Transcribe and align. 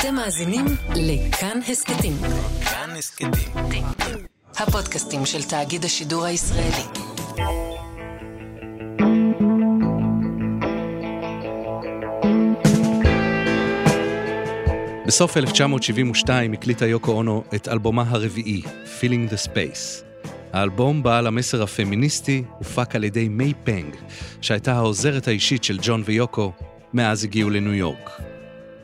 אתם 0.00 0.14
מאזינים 0.14 0.64
לכאן 0.96 1.58
הסכתים. 1.68 2.12
כאן 2.64 2.90
הסכתים. 2.98 3.30
הפודקאסטים 4.56 5.26
של 5.26 5.42
תאגיד 5.42 5.84
השידור 5.84 6.24
הישראלי. 6.24 6.84
בסוף 15.06 15.36
1972 15.36 16.52
הקליטה 16.52 16.86
יוקו 16.86 17.12
אונו 17.12 17.44
את 17.54 17.68
אלבומה 17.68 18.04
הרביעי, 18.06 18.62
Feeling 19.00 19.32
the 19.32 19.48
Space. 19.48 20.04
האלבום 20.52 21.02
בעל 21.02 21.26
המסר 21.26 21.62
הפמיניסטי 21.62 22.42
הופק 22.58 22.94
על 22.94 23.04
ידי 23.04 23.28
מיי 23.28 23.52
פנג, 23.64 23.96
שהייתה 24.40 24.72
העוזרת 24.72 25.28
האישית 25.28 25.64
של 25.64 25.78
ג'ון 25.82 26.02
ויוקו 26.04 26.52
מאז 26.92 27.24
הגיעו 27.24 27.50
לניו 27.50 27.74
יורק. 27.74 28.39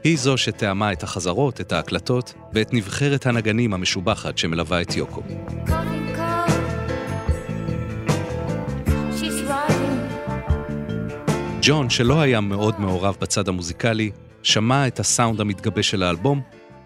היא 0.07 0.19
זו 0.19 0.37
שתאמה 0.37 0.93
את 0.93 1.03
החזרות, 1.03 1.61
את 1.61 1.73
ההקלטות 1.73 2.35
ואת 2.53 2.75
נבחרת 2.75 3.27
הנגנים 3.27 3.75
המשובחת 3.75 4.39
שמלווה 4.39 4.83
את 4.83 4.97
יוקו. 4.97 5.23
ג'ון, 11.63 11.91
שלא 11.91 12.21
היה 12.21 12.41
מאוד 12.41 12.81
מעורב 12.81 13.17
בצד 13.21 13.49
המוזיקלי, 13.49 14.11
שמע 14.43 14.87
את 14.87 15.01
הסאונד 15.01 15.41
המתגבש 15.41 15.91
של 15.91 16.03
האלבום 16.03 16.41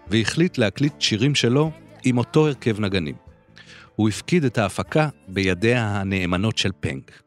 והחליט 0.07 0.57
להקליט 0.57 1.01
שירים 1.01 1.35
שלו 1.35 1.71
עם 2.03 2.17
אותו 2.17 2.47
הרכב 2.47 2.79
נגנים. 2.79 3.15
הוא 3.95 4.09
הפקיד 4.09 4.45
את 4.45 4.57
ההפקה 4.57 5.09
בידיה 5.27 5.87
הנאמנות 5.87 6.57
של 6.57 6.71
פנק. 6.79 7.21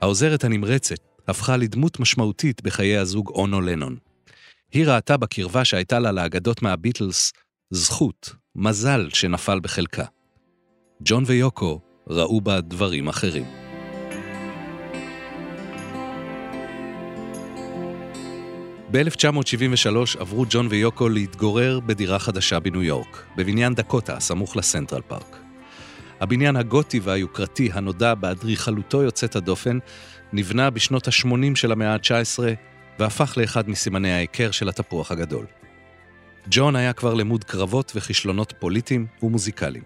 העוזרת 0.00 0.44
הנמרצת 0.44 0.98
הפכה 1.28 1.56
לדמות 1.56 2.00
משמעותית 2.00 2.62
בחיי 2.62 2.98
הזוג 2.98 3.28
אונו 3.28 3.60
לנון. 3.60 4.03
היא 4.74 4.86
ראתה 4.86 5.16
בקרבה 5.16 5.64
שהייתה 5.64 5.98
לה 5.98 6.12
לאגדות 6.12 6.62
מהביטלס 6.62 7.32
זכות, 7.70 8.34
מזל 8.56 9.08
שנפל 9.12 9.60
בחלקה. 9.60 10.04
ג'ון 11.02 11.24
ויוקו 11.26 11.80
ראו 12.08 12.40
בה 12.40 12.60
דברים 12.60 13.08
אחרים. 13.08 13.44
ב-1973 18.90 20.20
עברו 20.20 20.44
ג'ון 20.50 20.66
ויוקו 20.70 21.08
להתגורר 21.08 21.80
בדירה 21.80 22.18
חדשה 22.18 22.60
בניו 22.60 22.82
יורק, 22.82 23.26
בבניין 23.36 23.74
דקוטה, 23.74 24.20
סמוך 24.20 24.56
לסנטרל 24.56 25.02
פארק. 25.02 25.36
הבניין 26.20 26.56
הגותי 26.56 27.00
והיוקרתי 27.02 27.70
הנודע 27.72 28.14
באדריכלותו 28.14 29.02
יוצאת 29.02 29.36
הדופן, 29.36 29.78
נבנה 30.32 30.70
בשנות 30.70 31.08
ה-80 31.08 31.56
של 31.56 31.72
המאה 31.72 31.92
ה-19 31.92 32.38
והפך 32.98 33.38
לאחד 33.38 33.68
מסימני 33.68 34.12
ההיכר 34.12 34.50
של 34.50 34.68
התפוח 34.68 35.10
הגדול. 35.10 35.46
ג'ון 36.50 36.76
היה 36.76 36.92
כבר 36.92 37.14
למוד 37.14 37.44
קרבות 37.44 37.92
וכישלונות 37.94 38.52
פוליטיים 38.58 39.06
ומוזיקליים. 39.22 39.82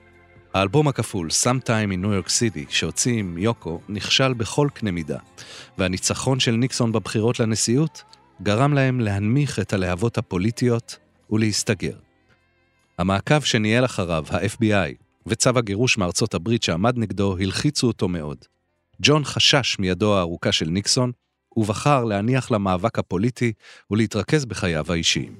האלבום 0.54 0.88
הכפול, 0.88 1.28
Sometime 1.28 1.92
in 1.92 2.04
New 2.04 2.26
York 2.26 2.28
City, 2.28 2.66
שהוציא 2.68 3.18
עם 3.18 3.38
יוקו, 3.38 3.80
נכשל 3.88 4.32
בכל 4.32 4.68
קנה 4.74 4.90
מידה, 4.90 5.18
והניצחון 5.78 6.40
של 6.40 6.52
ניקסון 6.52 6.92
בבחירות 6.92 7.40
לנשיאות 7.40 8.02
גרם 8.42 8.72
להם 8.72 9.00
להנמיך 9.00 9.58
את 9.58 9.72
הלהבות 9.72 10.18
הפוליטיות 10.18 10.98
ולהסתגר. 11.30 11.96
המעקב 12.98 13.40
שניהל 13.40 13.84
אחריו, 13.84 14.24
ה-FBI, 14.30 14.94
וצו 15.26 15.50
הגירוש 15.50 15.98
מארצות 15.98 16.34
הברית 16.34 16.62
שעמד 16.62 16.98
נגדו, 16.98 17.36
הלחיצו 17.40 17.86
אותו 17.86 18.08
מאוד. 18.08 18.38
ג'ון 19.02 19.24
חשש 19.24 19.78
מידו 19.78 20.16
הארוכה 20.16 20.52
של 20.52 20.68
ניקסון, 20.68 21.12
ובחר 21.58 22.04
להניח 22.04 22.50
למאבק 22.50 22.98
הפוליטי 22.98 23.52
ולהתרכז 23.90 24.44
בחייו 24.44 24.84
האישיים. 24.88 25.32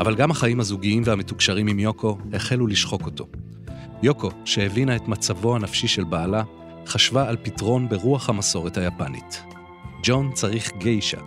אבל 0.00 0.14
גם 0.14 0.30
החיים 0.30 0.60
הזוגיים 0.60 1.02
והמתוקשרים 1.06 1.66
עם 1.66 1.78
יוקו 1.78 2.18
החלו 2.32 2.66
לשחוק 2.66 3.06
אותו. 3.06 3.26
יוקו, 4.02 4.30
שהבינה 4.44 4.96
את 4.96 5.08
מצבו 5.08 5.56
הנפשי 5.56 5.88
של 5.88 6.04
בעלה, 6.04 6.42
חשבה 6.86 7.28
על 7.28 7.36
פתרון 7.42 7.88
ברוח 7.88 8.28
המסורת 8.28 8.76
היפנית. 8.76 9.42
ג'ון 10.02 10.32
צריך 10.34 10.72
גיישה, 10.78 11.20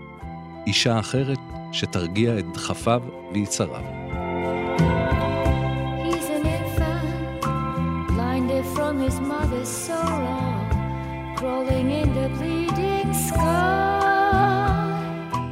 אישה 0.67 0.99
אחרת 0.99 1.39
שתרגיע 1.71 2.39
את 2.39 2.45
דחפיו 2.53 3.01
ויצריו. 3.33 4.04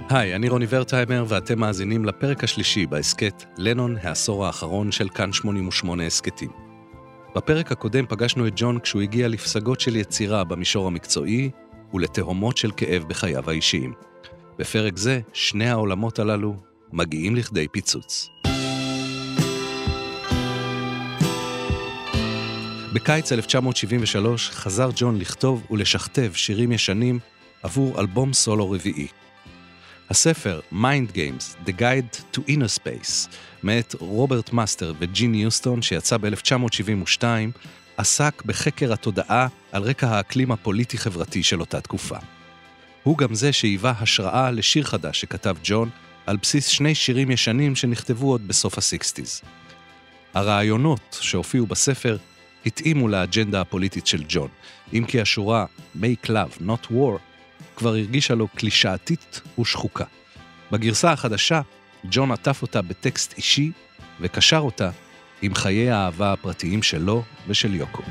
היי, 0.10 0.36
אני 0.36 0.50
רוני 0.50 0.66
ורטהיימר 0.70 1.26
ואתם 1.28 1.60
מאזינים 1.60 2.06
לפרק 2.06 2.44
השלישי 2.44 2.86
בהסכת 2.86 3.44
לנון, 3.58 3.98
העשור 4.04 4.46
האחרון 4.46 4.92
של 4.92 5.10
כאן 5.10 5.34
88 5.34 6.06
הסכתים. 6.06 6.50
בפרק 7.36 7.72
הקודם 7.72 8.06
פגשנו 8.10 8.48
את 8.48 8.54
ג'ון 8.56 8.80
כשהוא 8.80 9.02
הגיע 9.02 9.28
לפסגות 9.28 9.80
של 9.80 9.96
יצירה 9.96 10.44
במישור 10.44 10.88
המקצועי 10.88 11.50
ולתהומות 11.94 12.58
של 12.58 12.72
כאב 12.78 13.04
בחייו 13.08 13.50
האישיים. 13.50 13.94
בפרק 14.60 14.98
זה, 14.98 15.20
שני 15.34 15.70
העולמות 15.70 16.20
הללו 16.20 16.56
מגיעים 16.92 17.36
לכדי 17.36 17.68
פיצוץ. 17.68 18.30
בקיץ 22.94 23.32
1973 23.32 24.50
חזר 24.50 24.90
ג'ון 24.96 25.20
לכתוב 25.20 25.68
ולשכתב 25.72 26.32
שירים 26.34 26.72
ישנים 26.72 27.20
עבור 27.64 28.00
אלבום 28.00 28.34
סולו 28.34 28.72
רביעי. 28.72 29.08
הספר 30.10 30.60
Mind 30.74 31.16
Games, 31.16 31.68
The 31.68 31.72
Guide 31.80 32.38
to 32.38 32.40
Inner 32.40 32.80
Space, 32.80 33.36
מאת 33.64 33.96
רוברט 34.00 34.54
מאסטרס 34.54 34.94
וג'ין 35.00 35.36
יוסטון, 35.36 35.82
שיצא 35.82 36.18
ב-1972, 36.18 37.24
עסק 37.98 38.44
בחקר 38.46 38.94
התודעה 38.94 39.48
על 39.72 39.84
רקע 39.84 40.08
האקלים 40.08 40.52
הפוליטי-חברתי 40.52 41.44
של 41.44 41.60
אותה 41.60 41.82
תקופה. 41.82 42.18
הוא 43.04 43.18
גם 43.18 43.36
זה 43.36 43.54
שהיווה 43.54 43.94
השראה 44.00 44.52
לשיר 44.52 44.84
חדש 44.84 45.22
שכתב 45.22 45.56
ג'ון, 45.64 45.90
על 46.26 46.38
בסיס 46.38 46.68
שני 46.68 46.96
שירים 46.96 47.32
ישנים 47.32 47.76
שנכתבו 47.76 48.32
עוד 48.32 48.48
בסוף 48.48 48.78
הסיקסטיז. 48.78 49.42
הרעיונות 50.34 51.18
שהופיעו 51.22 51.66
בספר 51.66 52.18
התאימו 52.66 53.08
לאג'נדה 53.08 53.62
הפוליטית 53.62 54.08
של 54.08 54.24
ג'ון, 54.28 54.48
אם 54.94 55.06
כי 55.08 55.22
השורה 55.22 55.66
Make 56.02 56.28
Love, 56.28 56.62
Not 56.62 56.92
War 56.92 57.18
כבר 57.76 57.90
הרגישה 57.90 58.36
לו 58.36 58.48
קלישאתית 58.48 59.42
ושחוקה. 59.60 60.06
בגרסה 60.72 61.12
החדשה, 61.12 61.62
ג'ון 62.12 62.32
עטף 62.32 62.62
אותה 62.62 62.82
בטקסט 62.82 63.34
אישי 63.38 63.72
וקשר 64.22 64.60
אותה 64.60 64.90
עם 65.42 65.56
חיי 65.56 65.92
האהבה 65.92 66.34
הפרטיים 66.34 66.84
שלו 66.84 67.24
ושל 67.48 67.76
יוקו. 67.76 68.04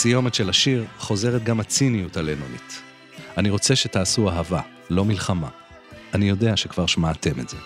בסיומת 0.00 0.34
של 0.34 0.50
השיר 0.50 0.84
חוזרת 0.98 1.44
גם 1.44 1.60
הציניות 1.60 2.16
הלנונית. 2.16 2.82
אני 3.36 3.50
רוצה 3.50 3.76
שתעשו 3.76 4.30
אהבה, 4.30 4.60
לא 4.90 5.04
מלחמה. 5.04 5.48
אני 6.14 6.28
יודע 6.28 6.56
שכבר 6.56 6.86
שמעתם 6.86 7.40
את 7.40 7.48
זה. 7.48 7.56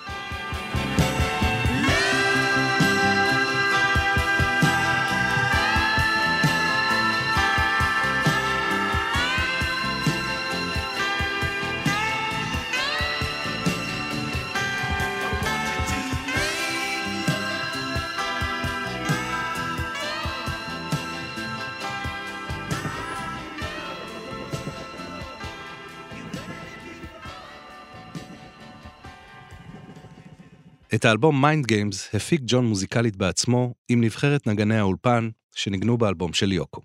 את 31.04 31.08
האלבום 31.08 31.42
Mind 31.42 31.66
Games 31.66 32.08
הפיק 32.14 32.40
ג'ון 32.44 32.66
מוזיקלית 32.66 33.16
בעצמו 33.16 33.74
עם 33.88 34.04
נבחרת 34.04 34.46
נגני 34.46 34.78
האולפן 34.78 35.28
שניגנו 35.54 35.98
באלבום 35.98 36.32
של 36.32 36.52
יוקו. 36.52 36.80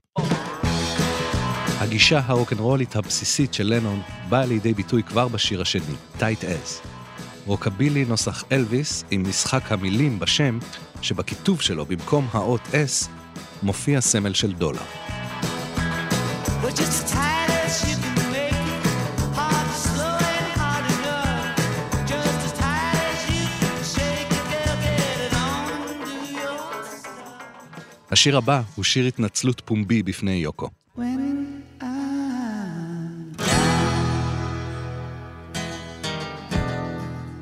הגישה 1.79 2.21
הרוקנרולית 2.25 2.95
הבסיסית 2.95 3.53
של 3.53 3.73
לנון 3.73 4.01
באה 4.29 4.45
לידי 4.45 4.73
ביטוי 4.73 5.03
כבר 5.03 5.27
בשיר 5.27 5.61
השני, 5.61 5.95
Tight 6.19 6.43
As. 6.43 6.87
רוקבילי 7.45 8.05
נוסח 8.05 8.43
אלוויס 8.51 9.03
עם 9.11 9.23
משחק 9.29 9.71
המילים 9.71 10.19
בשם, 10.19 10.59
שבכיתוב 11.01 11.61
שלו 11.61 11.85
במקום 11.85 12.27
האות 12.31 12.61
S 12.61 13.09
מופיע 13.63 14.01
סמל 14.01 14.33
של 14.33 14.51
דולר. 14.53 14.85
השיר 28.19 28.37
הבא 28.37 28.61
הוא 28.75 28.85
שיר 28.85 29.05
התנצלות 29.05 29.61
פומבי 29.65 30.03
בפני 30.03 30.31
יוקו. 30.31 30.69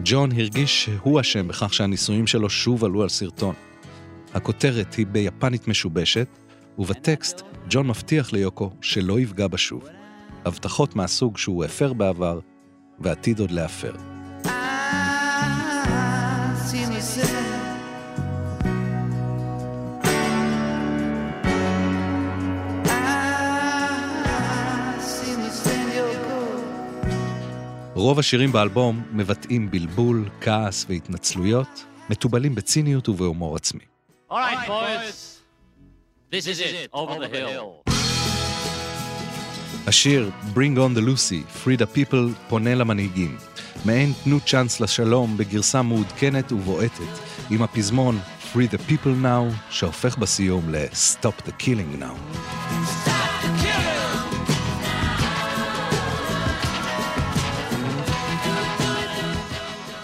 ג'ון 0.03 0.31
הרגיש 0.31 0.83
שהוא 0.83 1.21
אשם 1.21 1.47
בכך 1.47 1.74
שהניסויים 1.74 2.27
שלו 2.27 2.50
שוב 2.50 2.85
עלו 2.85 3.03
על 3.03 3.09
סרטון. 3.09 3.56
הכותרת 4.33 4.94
היא 4.94 5.07
ביפנית 5.07 5.68
משובשת, 5.68 6.27
ובטקסט 6.80 7.41
ג'ון 7.69 7.88
מבטיח 7.88 8.33
ליוקו 8.33 8.71
שלא 8.81 9.19
יפגע 9.19 9.47
בה 9.47 9.57
שוב. 9.57 9.83
הבטחות 10.45 10.95
מהסוג 10.95 11.38
שהוא 11.38 11.65
הפר 11.65 11.94
בעבר, 11.94 12.39
ועתיד 13.00 13.39
עוד 13.39 13.51
להפר. 13.51 14.17
רוב 27.97 28.19
השירים 28.19 28.51
באלבום 28.51 29.03
מבטאים 29.11 29.71
בלבול, 29.71 30.29
כעס 30.41 30.85
והתנצלויות, 30.89 31.85
מתובלים 32.09 32.55
בציניות 32.55 33.09
ובהומור 33.09 33.55
עצמי. 33.55 33.83
השיר 39.88 40.31
Bring 40.53 40.77
on 40.77 40.97
the 40.97 41.01
Lucy, 41.01 41.63
Free 41.63 41.79
the 41.79 41.95
People, 41.95 42.49
פונה 42.49 42.75
למנהיגים. 42.75 43.38
מעין 43.85 44.13
תנו 44.23 44.39
צ'אנס 44.39 44.79
לשלום 44.79 45.38
בגרסה 45.38 45.81
מעודכנת 45.81 46.51
ובועטת, 46.51 47.19
עם 47.49 47.63
הפזמון 47.63 48.19
Free 48.53 48.73
the 48.73 48.91
People 48.91 49.23
Now, 49.23 49.53
שהופך 49.69 50.17
בסיום 50.17 50.69
ל-Stop 50.69 51.47
the 51.47 51.63
Killing 51.63 52.01
Now. 52.01 53.17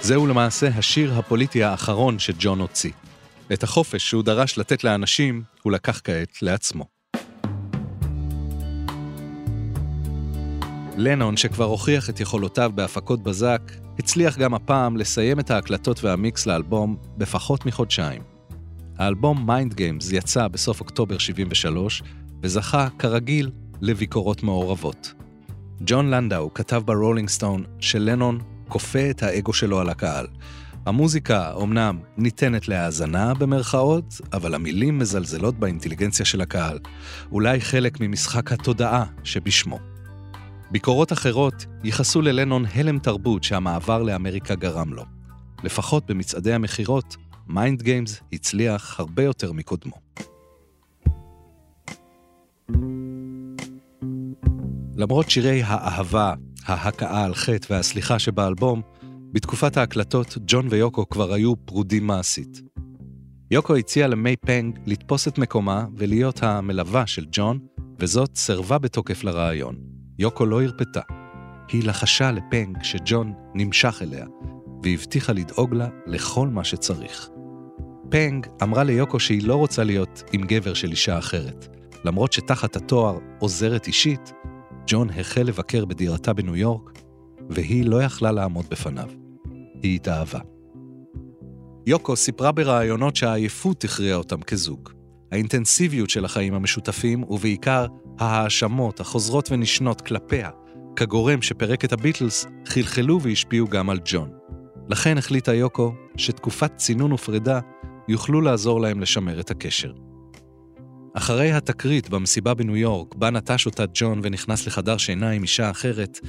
זהו 0.03 0.27
למעשה 0.27 0.67
השיר 0.67 1.13
הפוליטי 1.13 1.63
האחרון 1.63 2.19
שג'ון 2.19 2.59
הוציא. 2.59 2.91
את 3.53 3.63
החופש 3.63 4.09
שהוא 4.09 4.23
דרש 4.23 4.57
לתת 4.57 4.83
לאנשים, 4.83 5.43
הוא 5.61 5.71
לקח 5.71 6.01
כעת 6.03 6.41
לעצמו. 6.41 6.85
לנון, 10.97 11.37
שכבר 11.37 11.65
הוכיח 11.65 12.09
את 12.09 12.19
יכולותיו 12.19 12.71
בהפקות 12.75 13.23
בזק, 13.23 13.61
הצליח 13.99 14.37
גם 14.37 14.53
הפעם 14.53 14.97
לסיים 14.97 15.39
את 15.39 15.51
ההקלטות 15.51 16.03
והמיקס 16.03 16.45
לאלבום 16.45 16.97
בפחות 17.17 17.65
מחודשיים. 17.65 18.21
האלבום 18.97 19.45
Mind 19.45 19.73
Games 19.73 20.11
יצא 20.11 20.47
בסוף 20.47 20.79
אוקטובר 20.79 21.17
73, 21.17 22.03
וזכה, 22.41 22.87
כרגיל, 22.99 23.51
לביקורות 23.81 24.43
מעורבות. 24.43 25.13
ג'ון 25.81 26.09
לנדאו 26.09 26.53
כתב 26.53 26.81
ב 26.85 26.91
Rolling 26.91 27.29
Stone 27.29 27.63
שלנון 27.79 28.52
כופה 28.67 29.09
את 29.09 29.23
האגו 29.23 29.53
שלו 29.53 29.79
על 29.79 29.89
הקהל. 29.89 30.27
המוזיקה 30.85 31.51
אומנם 31.53 31.99
ניתנת 32.17 32.67
להאזנה 32.67 33.33
במרכאות, 33.33 34.21
אבל 34.33 34.55
המילים 34.55 34.99
מזלזלות 34.99 35.59
באינטליגנציה 35.59 36.25
של 36.25 36.41
הקהל. 36.41 36.79
אולי 37.31 37.61
חלק 37.61 37.97
ממשחק 37.99 38.51
התודעה 38.51 39.05
שבשמו. 39.23 39.79
ביקורות 40.71 41.13
אחרות 41.13 41.65
ייחסו 41.83 42.21
ללנון 42.21 42.65
הלם 42.73 42.99
תרבות 42.99 43.43
שהמעבר 43.43 44.03
לאמריקה 44.03 44.55
גרם 44.55 44.93
לו. 44.93 45.03
לפחות 45.63 46.05
במצעדי 46.05 46.53
המכירות, 46.53 47.15
Mind 47.47 47.81
Games 47.81 48.21
הצליח 48.33 48.99
הרבה 48.99 49.23
יותר 49.23 49.51
מקודמו. 49.51 49.95
למרות 54.95 55.29
שירי 55.29 55.63
האהבה, 55.63 56.33
ההכאה 56.65 57.25
על 57.25 57.35
חטא 57.35 57.73
והסליחה 57.73 58.19
שבאלבום, 58.19 58.81
בתקופת 59.31 59.77
ההקלטות 59.77 60.37
ג'ון 60.47 60.67
ויוקו 60.69 61.09
כבר 61.09 61.33
היו 61.33 61.55
פרודים 61.55 62.07
מעשית. 62.07 62.61
יוקו 63.51 63.75
הציעה 63.75 64.07
למיי 64.07 64.35
פנג 64.35 64.79
לתפוס 64.85 65.27
את 65.27 65.37
מקומה 65.37 65.85
ולהיות 65.97 66.43
המלווה 66.43 67.07
של 67.07 67.25
ג'ון, 67.31 67.59
וזאת 67.99 68.35
סירבה 68.35 68.77
בתוקף 68.77 69.23
לרעיון. 69.23 69.75
יוקו 70.19 70.45
לא 70.45 70.63
הרפתה. 70.63 71.01
היא 71.71 71.87
לחשה 71.87 72.31
לפנג 72.31 72.77
שג'ון 72.83 73.33
נמשך 73.55 74.01
אליה, 74.01 74.25
והבטיחה 74.83 75.33
לדאוג 75.33 75.73
לה 75.73 75.87
לכל 76.05 76.47
מה 76.47 76.63
שצריך. 76.63 77.29
פנג 78.09 78.47
אמרה 78.63 78.83
ליוקו 78.83 79.19
שהיא 79.19 79.47
לא 79.47 79.55
רוצה 79.55 79.83
להיות 79.83 80.23
עם 80.31 80.41
גבר 80.41 80.73
של 80.73 80.91
אישה 80.91 81.17
אחרת, 81.17 81.67
למרות 82.05 82.33
שתחת 82.33 82.75
התואר 82.75 83.17
עוזרת 83.39 83.87
אישית, 83.87 84.33
ג'ון 84.87 85.09
החל 85.09 85.41
לבקר 85.41 85.85
בדירתה 85.85 86.33
בניו 86.33 86.55
יורק, 86.55 86.99
והיא 87.49 87.85
לא 87.85 88.03
יכלה 88.03 88.31
לעמוד 88.31 88.65
בפניו. 88.71 89.09
היא 89.83 89.95
התאהבה. 89.95 90.39
יוקו 91.87 92.15
סיפרה 92.15 92.51
בראיונות 92.51 93.15
שהעייפות 93.15 93.83
הכריעה 93.83 94.17
אותם 94.17 94.41
כזוג. 94.41 94.89
האינטנסיביות 95.31 96.09
של 96.09 96.25
החיים 96.25 96.53
המשותפים, 96.53 97.23
ובעיקר 97.23 97.85
ההאשמות 98.19 98.99
החוזרות 98.99 99.51
ונשנות 99.51 100.01
כלפיה, 100.01 100.49
כגורם 100.95 101.41
שפירק 101.41 101.85
את 101.85 101.93
הביטלס, 101.93 102.45
חלחלו 102.65 103.21
והשפיעו 103.21 103.67
גם 103.67 103.89
על 103.89 103.99
ג'ון. 104.05 104.29
לכן 104.89 105.17
החליטה 105.17 105.53
יוקו 105.53 105.93
שתקופת 106.17 106.75
צינון 106.75 107.11
ופרידה 107.11 107.59
יוכלו 108.07 108.41
לעזור 108.41 108.81
להם 108.81 108.99
לשמר 108.99 109.39
את 109.39 109.51
הקשר. 109.51 109.93
אחרי 111.13 111.51
התקרית 111.51 112.09
במסיבה 112.09 112.53
בניו 112.53 112.77
יורק, 112.77 113.15
בה 113.15 113.29
נטש 113.29 113.65
אותה 113.65 113.83
ג'ון 113.93 114.19
ונכנס 114.23 114.67
לחדר 114.67 114.97
שינה 114.97 115.29
עם 115.29 115.41
אישה 115.41 115.69
אחרת, 115.69 116.19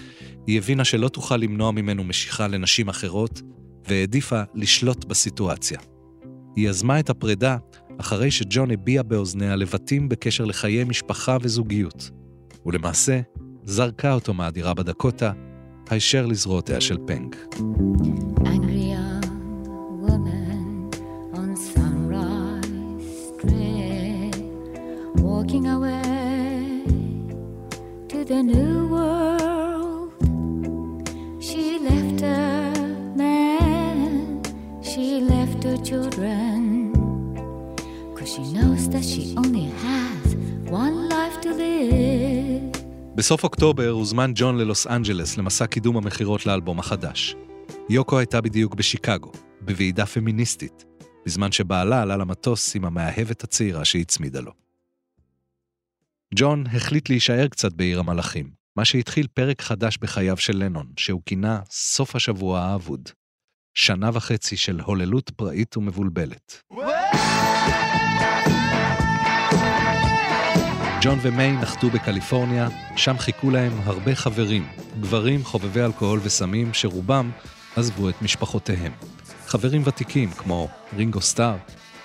היא 0.47 0.59
הבינה 0.59 0.85
שלא 0.85 1.09
תוכל 1.09 1.37
למנוע 1.37 1.71
ממנו 1.71 2.05
משיכה 2.05 2.49
לנשים 2.49 2.89
אחרות, 2.89 3.43
והעדיפה 3.89 4.43
לשלוט 4.55 5.05
בסיטואציה. 5.05 5.79
היא 6.57 6.69
יזמה 6.69 7.01
את 7.01 7.11
הפרידה 7.11 7.57
אחרי 7.99 8.31
שג'ון 8.31 8.71
הביע 8.71 9.03
באוזניה 9.03 9.57
לבטים 9.57 10.09
בקשר 10.09 10.45
לחיי 10.45 10.85
משפחה 10.85 11.37
וזוגיות, 11.41 12.11
ולמעשה 12.67 13.21
זרקה 13.65 14.13
אותו 14.13 14.35
מהדירה 14.35 14.75
בדקוטה, 14.75 15.33
הישר 15.91 16.27
לזרועותיה 16.27 16.81
של 16.81 16.97
פנק. 17.07 17.37
Walking 25.35 25.67
away 25.77 26.85
to 28.11 28.19
the 28.31 28.41
new 28.53 28.75
world. 28.95 30.11
She 31.49 31.65
left 31.89 32.19
her 32.29 32.73
man, 33.23 34.01
she 34.91 35.07
left 35.33 35.61
her 35.69 35.79
children. 35.89 36.61
Cause 38.17 38.31
she 38.35 38.45
knows 38.57 38.83
that 38.95 39.05
she 39.13 39.23
only 39.43 39.67
has 39.85 40.27
one 40.83 40.97
life 41.15 41.37
to 41.45 41.51
live. 41.63 42.79
בסוף 43.15 43.45
אוקטובר 43.45 43.89
הוזמן 43.89 44.33
ג'ון 44.35 44.59
ללוס 44.59 44.87
אנג'לס 44.87 45.39
למסע 45.39 45.67
קידום 45.67 45.97
המכירות 45.97 46.47
לאלבום 46.47 46.79
החדש. 46.79 47.37
יוקו 47.89 48.19
הייתה 48.19 48.41
בדיוק 48.41 48.75
בשיקגו, 48.75 49.33
בוועידה 49.61 50.07
פמיניסטית, 50.07 50.85
בזמן 51.27 51.53
שבעלה 51.53 52.03
עלה 52.03 52.17
למטוס 52.17 52.77
עם 52.77 52.85
המאהבת 52.85 53.45
הצעירה 53.45 53.85
שהצמידה 53.85 54.41
לו. 54.41 54.64
ג'ון 56.35 56.65
החליט 56.67 57.09
להישאר 57.09 57.49
קצת 57.49 57.73
בעיר 57.73 58.01
המלאכים, 58.01 58.51
מה 58.77 58.85
שהתחיל 58.85 59.27
פרק 59.35 59.63
חדש 59.63 59.99
בחייו 59.99 60.37
של 60.37 60.57
לנון, 60.57 60.87
שהוא 60.97 61.23
כינה 61.27 61.61
סוף 61.71 62.17
השבוע 62.17 62.61
האבוד. 62.61 63.09
שנה 63.77 64.11
וחצי 64.15 64.57
של 64.57 64.81
הוללות 64.81 65.31
פראית 65.31 65.77
ומבולבלת. 65.77 66.63
ג'ון 71.03 71.19
ומיי 71.23 71.53
נחתו 71.53 71.91
בקליפורניה, 71.91 72.69
שם 72.97 73.19
חיכו 73.19 73.51
להם 73.51 73.73
הרבה 73.85 74.15
חברים, 74.15 74.69
גברים 75.01 75.45
חובבי 75.45 75.81
אלכוהול 75.81 76.21
וסמים 76.23 76.75
שרובם 76.75 77.31
עזבו 77.77 78.09
את 78.09 78.23
משפחותיהם. 78.23 78.93
חברים 79.47 79.83
ותיקים 79.85 80.31
כמו 80.31 80.69
רינגו 80.97 81.21
סטאר, 81.21 81.57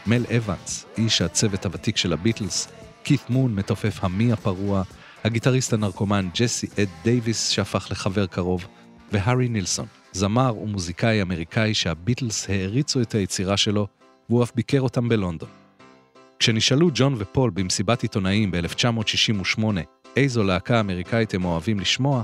מל 0.08 0.26
אבנס, 0.38 0.86
איש 0.98 1.22
הצוות 1.22 1.66
הוותיק 1.66 1.98
של 1.98 2.14
הביטלס, 2.14 2.68
קית' 3.10 3.30
מון 3.30 3.56
מתופף 3.56 4.04
המי 4.04 4.32
הפרוע, 4.32 4.84
הגיטריסט 5.24 5.74
הנרקומן 5.74 6.30
ג'סי 6.36 6.68
אד 6.80 6.88
דייוויס 7.04 7.50
שהפך 7.50 7.88
לחבר 7.92 8.26
קרוב, 8.26 8.68
והארי 9.12 9.48
נילסון, 9.48 9.86
זמר 10.12 10.58
ומוזיקאי 10.58 11.22
אמריקאי 11.22 11.74
שהביטלס 11.74 12.50
העריצו 12.50 13.02
את 13.02 13.16
היצירה 13.16 13.58
שלו, 13.58 13.88
והוא 14.30 14.44
אף 14.44 14.52
ביקר 14.56 14.82
אותם 14.82 15.10
בלונדון. 15.10 15.50
כשנשאלו 16.40 16.90
ג'ון 16.94 17.16
ופול 17.18 17.50
במסיבת 17.54 18.02
עיתונאים 18.02 18.52
ב-1968 18.52 19.64
איזו 20.16 20.44
להקה 20.44 20.80
אמריקאית 20.80 21.34
הם 21.34 21.46
אוהבים 21.46 21.80
לשמוע, 21.80 22.24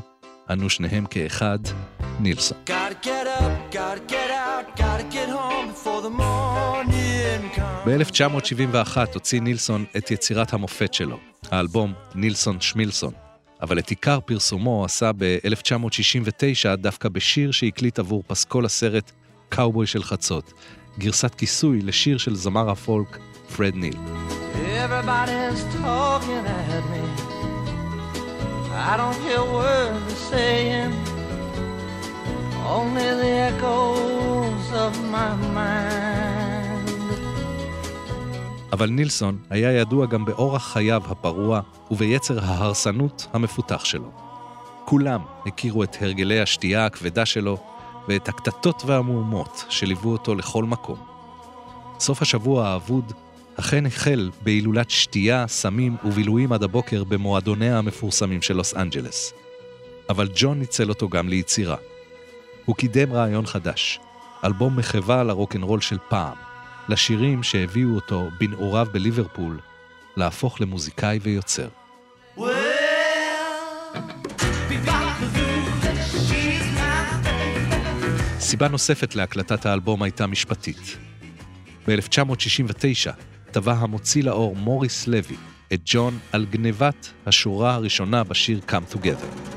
ענו 0.49 0.69
שניהם 0.69 1.05
כאחד, 1.05 1.59
נילסון. 2.19 2.57
ב-1971 7.85 8.97
הוציא 9.13 9.41
נילסון 9.41 9.85
את 9.97 10.11
יצירת 10.11 10.53
המופת 10.53 10.93
שלו, 10.93 11.17
האלבום 11.51 11.93
נילסון 12.15 12.61
שמילסון, 12.61 13.13
אבל 13.61 13.79
את 13.79 13.89
עיקר 13.89 14.19
פרסומו 14.19 14.85
עשה 14.85 15.11
ב-1969 15.17 16.75
דווקא 16.75 17.09
בשיר 17.09 17.51
שהקליט 17.51 17.99
עבור 17.99 18.23
פסקול 18.27 18.65
הסרט 18.65 19.11
קאובוי 19.49 19.87
של 19.87 20.03
חצות, 20.03 20.53
גרסת 20.99 21.35
כיסוי 21.35 21.81
לשיר 21.81 22.17
של 22.17 22.35
זמר 22.35 22.69
הפולק 22.69 23.17
פרד 23.55 23.75
ניל. 23.75 23.95
Everybody's 24.85 25.63
talking 25.81 26.45
at 26.75 26.83
me. 26.91 27.03
I 28.91 28.93
don't 28.99 29.17
hear 29.25 29.43
words 29.57 29.99
they're 30.07 30.25
saying, 30.31 30.91
only 32.75 33.09
the 33.21 33.31
echoes 33.49 34.34
of 34.75 34.95
my 35.11 35.55
mind. 35.55 36.89
אבל 38.71 38.89
נילסון 38.89 39.37
היה 39.49 39.71
ידוע 39.71 40.05
גם 40.05 40.25
באורח 40.25 40.73
חייו 40.73 41.01
הפרוע 41.05 41.61
וביצר 41.91 42.39
ההרסנות 42.45 43.27
המפותח 43.33 43.85
שלו. 43.85 44.11
כולם 44.85 45.21
הכירו 45.45 45.83
את 45.83 45.97
הרגלי 46.01 46.41
השתייה 46.41 46.85
הכבדה 46.85 47.25
שלו 47.25 47.57
ואת 48.07 48.29
הקטטות 48.29 48.83
והמהומות 48.85 49.65
שליוו 49.69 50.11
אותו 50.11 50.35
לכל 50.35 50.63
מקום. 50.63 50.97
סוף 51.99 52.21
השבוע 52.21 52.67
האבוד 52.67 53.13
אכן 53.59 53.85
החל 53.85 54.31
בהילולת 54.41 54.89
שתייה, 54.89 55.47
סמים 55.47 55.95
ובילויים 56.03 56.51
עד 56.51 56.63
הבוקר 56.63 57.03
במועדוניה 57.03 57.77
המפורסמים 57.77 58.41
של 58.41 58.53
לוס 58.53 58.75
אנג'לס. 58.75 59.33
אבל 60.09 60.29
ג'ון 60.35 60.59
ניצל 60.59 60.89
אותו 60.89 61.09
גם 61.09 61.29
ליצירה. 61.29 61.75
הוא 62.65 62.75
קידם 62.75 63.13
רעיון 63.13 63.45
חדש, 63.45 63.99
אלבום 64.45 64.75
מחווה 64.75 65.23
לרוקנרול 65.23 65.81
של 65.81 65.97
פעם, 66.09 66.37
לשירים 66.89 67.43
שהביאו 67.43 67.95
אותו 67.95 68.29
בנעוריו 68.39 68.87
בליברפול 68.91 69.59
להפוך 70.17 70.61
למוזיקאי 70.61 71.19
ויוצר. 71.21 71.67
סיבה 78.39 78.67
נוספת 78.67 79.15
להקלטת 79.15 79.65
האלבום 79.65 80.03
הייתה 80.03 80.27
משפטית. 80.27 80.97
ב-1969 81.87 83.11
טבע 83.51 83.73
המוציא 83.73 84.23
לאור 84.23 84.55
מוריס 84.55 85.07
לוי 85.07 85.35
את 85.73 85.81
ג'ון 85.85 86.19
על 86.31 86.45
גנבת 86.45 87.11
השורה 87.25 87.73
הראשונה 87.73 88.23
בשיר 88.23 88.59
Come 88.67 88.95
Together. 88.95 89.55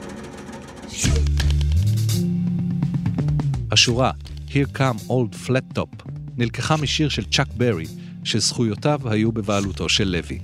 השורה 3.71 4.11
Here 4.51 4.79
Come 4.79 5.11
Old 5.11 5.49
Flat 5.49 5.79
Top 5.79 6.11
נלקחה 6.37 6.77
משיר 6.77 7.09
של 7.09 7.25
צ'אק 7.25 7.47
ברי, 7.57 7.85
שזכויותיו 8.25 9.01
היו 9.05 9.33
בבעלותו 9.33 9.89
של 9.89 10.09
לוי. 10.09 10.39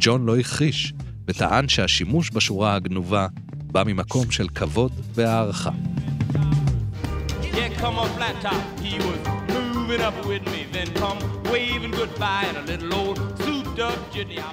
ג'ון 0.00 0.26
לא 0.26 0.38
הכחיש, 0.38 0.92
וטען 1.28 1.68
שהשימוש 1.68 2.30
בשורה 2.30 2.74
הגנובה 2.74 3.26
בא 3.52 3.82
ממקום 3.86 4.30
של 4.30 4.48
כבוד 4.48 4.92
והערכה. 5.14 5.70
Yeah, 7.42 7.70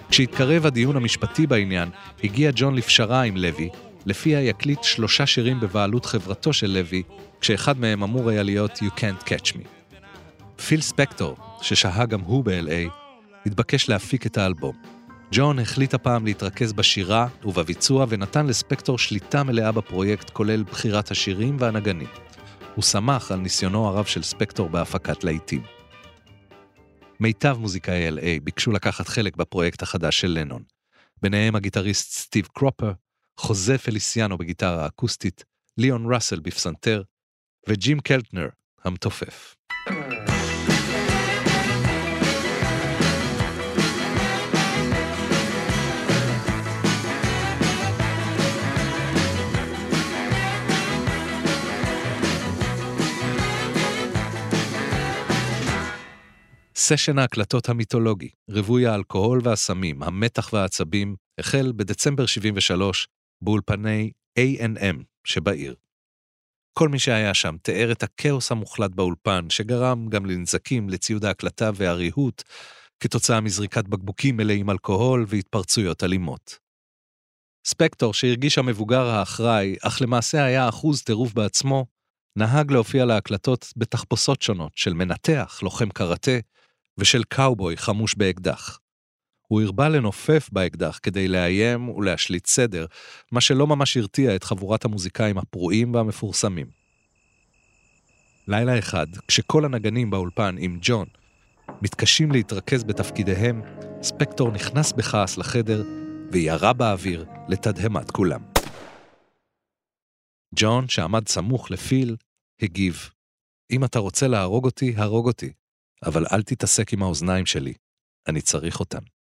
כשהתקרב 0.09 0.65
הדיון 0.65 0.95
המשפטי 0.95 1.47
בעניין, 1.47 1.89
הגיע 2.23 2.51
ג'ון 2.55 2.75
לפשרה 2.75 3.21
עם 3.21 3.37
לוי, 3.37 3.69
לפיה 4.05 4.41
יקליט 4.41 4.83
שלושה 4.83 5.25
שירים 5.25 5.59
בבעלות 5.59 6.05
חברתו 6.05 6.53
של 6.53 6.67
לוי, 6.67 7.03
כשאחד 7.41 7.79
מהם 7.79 8.03
אמור 8.03 8.29
היה 8.29 8.43
להיות 8.43 8.77
You 8.77 8.99
Can't 8.99 9.23
Catch 9.23 9.53
Me. 9.53 9.67
פיל 10.67 10.81
ספקטור, 10.81 11.37
ששהה 11.61 12.05
גם 12.05 12.19
הוא 12.19 12.43
ב-LA, 12.43 12.91
התבקש 13.45 13.89
להפיק 13.89 14.25
את 14.25 14.37
האלבום. 14.37 14.75
ג'ון 15.31 15.59
החליט 15.59 15.93
הפעם 15.93 16.25
להתרכז 16.25 16.73
בשירה 16.73 17.27
ובביצוע 17.45 18.05
ונתן 18.09 18.47
לספקטור 18.47 18.97
שליטה 18.97 19.43
מלאה 19.43 19.71
בפרויקט 19.71 20.29
כולל 20.29 20.63
בחירת 20.63 21.11
השירים 21.11 21.57
והנגנים. 21.59 22.07
הוא 22.75 22.83
שמח 22.83 23.31
על 23.31 23.39
ניסיונו 23.39 23.87
הרב 23.87 24.05
של 24.05 24.23
ספקטור 24.23 24.69
בהפקת 24.69 25.23
להיטים. 25.23 25.61
מיטב 27.19 27.57
מוזיקאי 27.59 28.09
LA 28.09 28.43
ביקשו 28.43 28.71
לקחת 28.71 29.07
חלק 29.07 29.35
בפרויקט 29.35 29.81
החדש 29.81 30.19
של 30.19 30.27
לנון. 30.27 30.63
ביניהם 31.21 31.55
הגיטריסט 31.55 32.11
סטיב 32.11 32.47
קרופר, 32.53 32.91
חוזה 33.39 33.77
פליסיאנו 33.77 34.37
בגיטרה 34.37 34.83
האקוסטית, 34.83 35.43
ליאון 35.77 36.13
ראסל 36.13 36.39
בפסנתר, 36.39 37.03
וג'ים 37.69 37.99
קלטנר 37.99 38.47
המתופף. 38.83 39.55
סשן 56.75 57.19
ההקלטות 57.19 57.69
המיתולוגי, 57.69 58.29
רווי 58.49 58.87
האלכוהול 58.87 59.39
והסמים, 59.43 60.03
המתח 60.03 60.53
והעצבים, 60.53 61.15
החל 61.39 61.71
בדצמבר 61.75 62.25
73 62.25 63.07
באולפני 63.41 64.11
A&M 64.39 65.03
שבעיר. 65.23 65.75
כל 66.73 66.89
מי 66.89 66.99
שהיה 66.99 67.33
שם 67.33 67.55
תיאר 67.61 67.91
את 67.91 68.03
הכאוס 68.03 68.51
המוחלט 68.51 68.91
באולפן, 68.91 69.49
שגרם 69.49 70.09
גם 70.09 70.25
לנזקים 70.25 70.89
לציוד 70.89 71.25
ההקלטה 71.25 71.71
והריהוט, 71.75 72.43
כתוצאה 72.99 73.41
מזריקת 73.41 73.87
בקבוקים 73.87 74.37
מלאים 74.37 74.69
אלכוהול 74.69 75.25
והתפרצויות 75.27 76.03
אלימות. 76.03 76.59
ספקטור, 77.65 78.13
שהרגיש 78.13 78.57
המבוגר 78.57 79.05
האחראי, 79.05 79.75
אך 79.81 80.01
למעשה 80.01 80.43
היה 80.43 80.69
אחוז 80.69 81.03
טירוף 81.03 81.33
בעצמו, 81.33 81.85
נהג 82.35 82.71
להופיע 82.71 83.05
להקלטות 83.05 83.73
בתחפושות 83.77 84.41
שונות 84.41 84.71
של 84.75 84.93
מנתח, 84.93 85.59
לוחם 85.63 85.89
קראטה, 85.89 86.37
ושל 86.97 87.23
קאובוי 87.23 87.77
חמוש 87.77 88.15
באקדח. 88.15 88.79
הוא 89.47 89.61
הרבה 89.61 89.89
לנופף 89.89 90.49
באקדח 90.51 90.99
כדי 91.03 91.27
לאיים 91.27 91.89
ולהשליט 91.89 92.45
סדר, 92.45 92.85
מה 93.31 93.41
שלא 93.41 93.67
ממש 93.67 93.97
הרתיע 93.97 94.35
את 94.35 94.43
חבורת 94.43 94.85
המוזיקאים 94.85 95.37
הפרועים 95.37 95.93
והמפורסמים. 95.93 96.67
לילה 98.47 98.79
אחד, 98.79 99.07
כשכל 99.27 99.65
הנגנים 99.65 100.09
באולפן 100.09 100.55
עם 100.59 100.79
ג'ון 100.81 101.07
מתקשים 101.81 102.31
להתרכז 102.31 102.83
בתפקידיהם, 102.83 103.61
ספקטור 104.01 104.51
נכנס 104.51 104.91
בכעס 104.91 105.37
לחדר 105.37 105.83
וירה 106.31 106.73
באוויר 106.73 107.25
לתדהמת 107.47 108.11
כולם. 108.11 108.41
ג'ון, 110.55 110.87
שעמד 110.87 111.27
סמוך 111.27 111.71
לפיל, 111.71 112.15
הגיב, 112.61 113.09
אם 113.71 113.83
אתה 113.83 113.99
רוצה 113.99 114.27
להרוג 114.27 114.65
אותי, 114.65 114.93
הרוג 114.97 115.27
אותי, 115.27 115.51
אבל 116.05 116.25
אל 116.31 116.43
תתעסק 116.43 116.93
עם 116.93 117.03
האוזניים 117.03 117.45
שלי, 117.45 117.73
אני 118.27 118.41
צריך 118.41 118.79
אותן. 118.79 119.16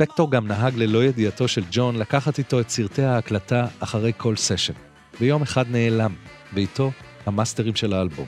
ספקטור 0.00 0.30
גם 0.30 0.46
נהג 0.46 0.76
ללא 0.76 1.04
ידיעתו 1.04 1.48
של 1.48 1.62
ג'ון 1.70 1.96
לקחת 1.96 2.38
איתו 2.38 2.60
את 2.60 2.70
סרטי 2.70 3.02
ההקלטה 3.02 3.66
אחרי 3.80 4.12
כל 4.16 4.36
סשן. 4.36 4.72
ויום 5.20 5.42
אחד 5.42 5.64
נעלם, 5.70 6.14
ואיתו 6.54 6.92
המאסטרים 7.26 7.74
של 7.74 7.92
האלבום. 7.92 8.26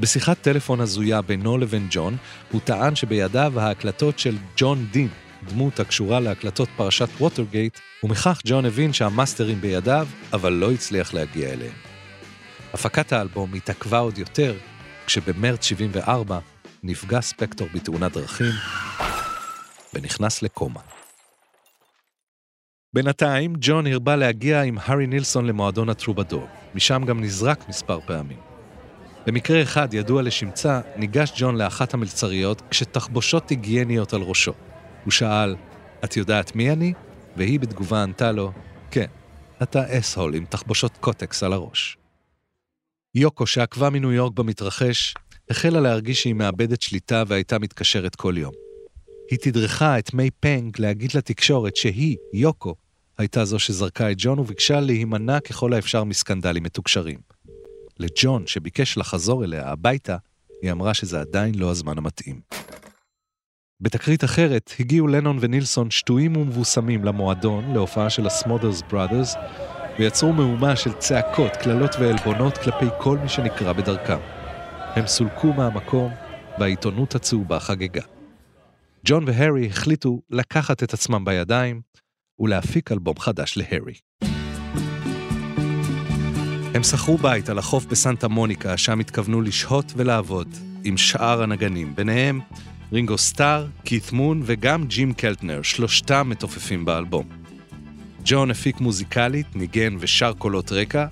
בשיחת 0.00 0.40
טלפון 0.40 0.80
הזויה 0.80 1.22
בינו 1.22 1.58
לבין 1.58 1.86
ג'ון, 1.90 2.16
הוא 2.50 2.60
טען 2.64 2.96
שבידיו 2.96 3.60
ההקלטות 3.60 4.18
של 4.18 4.36
ג'ון 4.56 4.86
דין, 4.90 5.08
דמות 5.48 5.80
הקשורה 5.80 6.20
להקלטות 6.20 6.68
פרשת 6.76 7.08
ווטרגייט, 7.20 7.78
ומכך 8.04 8.40
ג'ון 8.44 8.64
הבין 8.64 8.92
שהמאסטרים 8.92 9.60
בידיו, 9.60 10.06
אבל 10.32 10.52
לא 10.52 10.72
הצליח 10.72 11.14
להגיע 11.14 11.52
אליהם. 11.52 11.74
הפקת 12.72 13.12
האלבום 13.12 13.54
התעכבה 13.54 13.98
עוד 13.98 14.18
יותר, 14.18 14.54
כשבמרץ 15.06 15.64
74 15.64 16.38
נפגע 16.82 17.20
ספקטור 17.20 17.68
בתאונת 17.74 18.12
דרכים 18.12 18.52
ונכנס 19.94 20.42
לקומה. 20.42 20.80
בינתיים, 22.92 23.54
ג'ון 23.60 23.86
הרבה 23.86 24.16
להגיע 24.16 24.62
עם 24.62 24.78
הארי 24.78 25.06
נילסון 25.06 25.46
למועדון 25.46 25.88
הטרובדור, 25.88 26.46
משם 26.74 27.02
גם 27.06 27.20
נזרק 27.20 27.68
מספר 27.68 28.00
פעמים. 28.06 28.38
במקרה 29.26 29.62
אחד, 29.62 29.94
ידוע 29.94 30.22
לשמצה, 30.22 30.80
ניגש 30.96 31.32
ג'ון 31.36 31.56
לאחת 31.56 31.94
המלצריות 31.94 32.62
כשתחבושות 32.70 33.50
היגייניות 33.50 34.12
על 34.12 34.22
ראשו. 34.22 34.52
הוא 35.04 35.12
שאל, 35.12 35.56
את 36.04 36.16
יודעת 36.16 36.56
מי 36.56 36.70
אני? 36.70 36.92
והיא 37.36 37.60
בתגובה 37.60 38.02
ענתה 38.02 38.32
לו, 38.32 38.52
כן, 38.90 39.06
אתה 39.62 39.98
אס-הול 39.98 40.34
עם 40.34 40.44
תחבושות 40.44 40.96
קוטקס 40.96 41.42
על 41.42 41.52
הראש. 41.52 41.96
יוקו, 43.14 43.46
שעקבה 43.46 43.90
מניו 43.90 44.12
יורק 44.12 44.32
במתרחש, 44.32 45.14
החלה 45.50 45.80
להרגיש 45.80 46.22
שהיא 46.22 46.34
מאבדת 46.34 46.82
שליטה 46.82 47.22
והייתה 47.26 47.58
מתקשרת 47.58 48.16
כל 48.16 48.34
יום. 48.36 48.69
היא 49.30 49.38
תדרכה 49.38 49.98
את 49.98 50.14
מי 50.14 50.30
פנג 50.30 50.80
להגיד 50.80 51.10
לתקשורת 51.14 51.76
שהיא, 51.76 52.16
יוקו, 52.32 52.74
הייתה 53.18 53.44
זו 53.44 53.58
שזרקה 53.58 54.10
את 54.10 54.16
ג'ון 54.18 54.38
וביקשה 54.38 54.80
להימנע 54.80 55.40
ככל 55.40 55.72
האפשר 55.72 56.04
מסקנדלים 56.04 56.62
מתוקשרים. 56.62 57.18
לג'ון, 57.98 58.46
שביקש 58.46 58.98
לחזור 58.98 59.44
אליה 59.44 59.68
הביתה, 59.68 60.16
היא 60.62 60.72
אמרה 60.72 60.94
שזה 60.94 61.20
עדיין 61.20 61.54
לא 61.54 61.70
הזמן 61.70 61.98
המתאים. 61.98 62.40
בתקרית 63.80 64.24
אחרת, 64.24 64.72
הגיעו 64.80 65.06
לנון 65.06 65.38
ונילסון 65.40 65.90
שטויים 65.90 66.36
ומבוסמים 66.36 67.04
למועדון, 67.04 67.72
להופעה 67.74 68.10
של 68.10 68.26
הסמודרס 68.26 68.82
בראדרס, 68.90 69.34
ויצרו 69.98 70.32
מהומה 70.32 70.76
של 70.76 70.92
צעקות, 70.92 71.56
קללות 71.56 71.96
ועלבונות 72.00 72.58
כלפי 72.58 72.86
כל 72.98 73.18
מי 73.18 73.28
שנקרא 73.28 73.72
בדרכם. 73.72 74.18
הם 74.78 75.06
סולקו 75.06 75.52
מהמקום, 75.52 76.12
והעיתונות 76.58 77.14
הצהובה 77.14 77.60
חגגה. 77.60 78.19
ג'ון 79.04 79.24
והרי 79.26 79.66
החליטו 79.66 80.22
לקחת 80.30 80.82
את 80.82 80.94
עצמם 80.94 81.24
בידיים 81.24 81.80
ולהפיק 82.38 82.92
אלבום 82.92 83.18
חדש 83.18 83.56
להרי. 83.56 83.94
הם 86.74 86.82
שכרו 86.82 87.18
בית 87.18 87.48
על 87.48 87.58
החוף 87.58 87.84
בסנטה 87.84 88.28
מוניקה, 88.28 88.76
שם 88.76 89.00
התכוונו 89.00 89.40
לשהות 89.40 89.92
ולעבוד 89.96 90.48
עם 90.84 90.96
שאר 90.96 91.42
הנגנים, 91.42 91.94
ביניהם 91.94 92.40
רינגו 92.92 93.18
סטאר, 93.18 93.66
קית' 93.84 94.12
מון 94.12 94.42
וגם 94.44 94.86
ג'ים 94.86 95.12
קלטנר, 95.12 95.62
שלושתם 95.62 96.26
מתופפים 96.30 96.84
באלבום. 96.84 97.28
ג'ון 98.24 98.50
הפיק 98.50 98.80
מוזיקלית, 98.80 99.56
ניגן 99.56 99.96
ושר 100.00 100.32
קולות 100.32 100.72
רקע, 100.72 101.06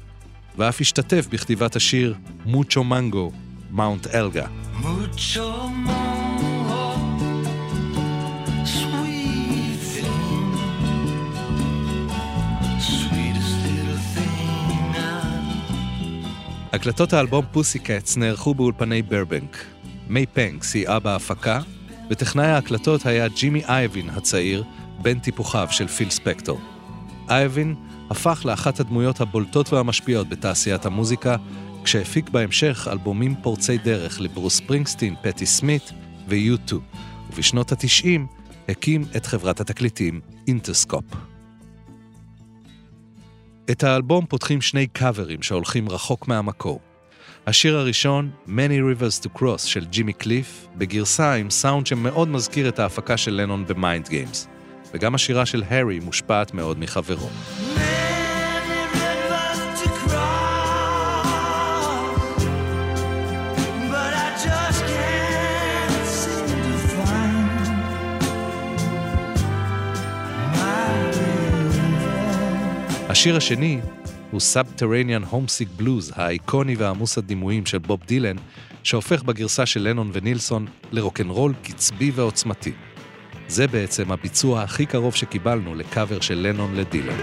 ואף 0.56 0.80
השתתף 0.80 1.26
בכתיבת 1.30 1.76
השיר 1.76 2.14
"Mucho 2.44 2.84
Mungo", 2.84 3.32
Mount 3.70 4.06
Elga. 4.06 4.46
Mucho 4.72 5.68
Mungo, 5.68 6.27
הקלטות 16.72 17.12
האלבום 17.12 17.44
Pussy 17.52 17.78
Cats 17.78 18.16
נערכו 18.16 18.54
באולפני 18.54 19.02
ברבנק. 19.02 19.64
מיי 20.08 20.26
פנג 20.26 20.62
סייעה 20.62 20.98
בהפקה, 20.98 21.60
וטכנאי 22.10 22.46
ההקלטות 22.46 23.06
היה 23.06 23.28
ג'ימי 23.28 23.64
אייבין 23.64 24.10
הצעיר, 24.10 24.64
בן 25.02 25.18
טיפוחיו 25.18 25.68
של 25.70 25.88
פיל 25.88 26.10
ספקטור. 26.10 26.60
אייבין 27.30 27.74
הפך 28.10 28.42
לאחת 28.44 28.80
הדמויות 28.80 29.20
הבולטות 29.20 29.72
והמשפיעות 29.72 30.28
בתעשיית 30.28 30.86
המוזיקה, 30.86 31.36
כשהפיק 31.84 32.30
בהמשך 32.30 32.88
אלבומים 32.92 33.34
פורצי 33.42 33.78
דרך 33.78 34.20
לברוס 34.20 34.56
ספרינגסטין, 34.56 35.14
פטי 35.22 35.46
סמית 35.46 35.92
ו-U2, 36.28 36.74
ובשנות 37.30 37.72
ה-90 37.72 38.20
הקים 38.68 39.04
את 39.16 39.26
חברת 39.26 39.60
התקליטים 39.60 40.20
Interscope. 40.48 41.04
את 43.70 43.84
האלבום 43.84 44.26
פותחים 44.26 44.60
קאברים 44.60 44.86
קאברים 44.86 45.42
שהולכים 45.42 45.88
רחוק 45.88 46.28
מהמקור. 46.28 46.80
השיר 47.46 47.78
הראשון, 47.78 48.30
Many 48.46 48.50
Rivers 48.50 49.24
to 49.24 49.38
Cross 49.38 49.58
של 49.58 49.84
ג'ימי 49.84 50.12
קליף, 50.12 50.66
בגרסה 50.76 51.34
עם 51.34 51.50
סאונד 51.50 51.86
שמאוד 51.86 52.28
מזכיר 52.28 52.68
את 52.68 52.78
ההפקה 52.78 53.16
של 53.16 53.32
לנון 53.32 53.66
ב 53.66 53.75
Mind 53.75 54.08
Games. 54.08 54.48
וגם 54.94 55.14
השירה 55.14 55.46
של 55.46 55.62
הארי 55.68 56.00
מושפעת 56.00 56.54
מאוד 56.54 56.78
מחברו. 56.78 57.28
השיר 73.18 73.36
השני 73.36 73.80
הוא 74.30 74.40
Subterranean 74.54 75.32
Homesick 75.32 75.82
Blues, 75.82 76.12
האיקוני 76.14 76.74
והעמוס 76.74 77.18
הדימויים 77.18 77.66
של 77.66 77.78
בוב 77.78 78.00
דילן, 78.06 78.36
שהופך 78.82 79.22
בגרסה 79.22 79.66
של 79.66 79.88
לנון 79.88 80.10
ונילסון 80.12 80.66
לרוקנרול 80.92 81.54
קצבי 81.62 82.10
ועוצמתי. 82.14 82.72
זה 83.48 83.66
בעצם 83.66 84.12
הביצוע 84.12 84.62
הכי 84.62 84.86
קרוב 84.86 85.14
שקיבלנו 85.14 85.74
לקאבר 85.74 86.20
של 86.20 86.34
לנון 86.34 86.74
לדילן. 86.74 87.16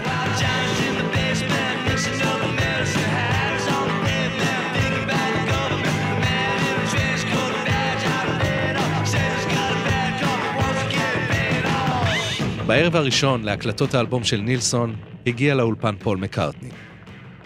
בערב 12.66 12.96
הראשון 12.96 13.44
להקלטות 13.44 13.94
האלבום 13.94 14.24
של 14.24 14.40
נילסון, 14.40 14.96
הגיע 15.26 15.54
לאולפן 15.54 15.96
פול 15.96 16.18
מקארטני. 16.18 16.70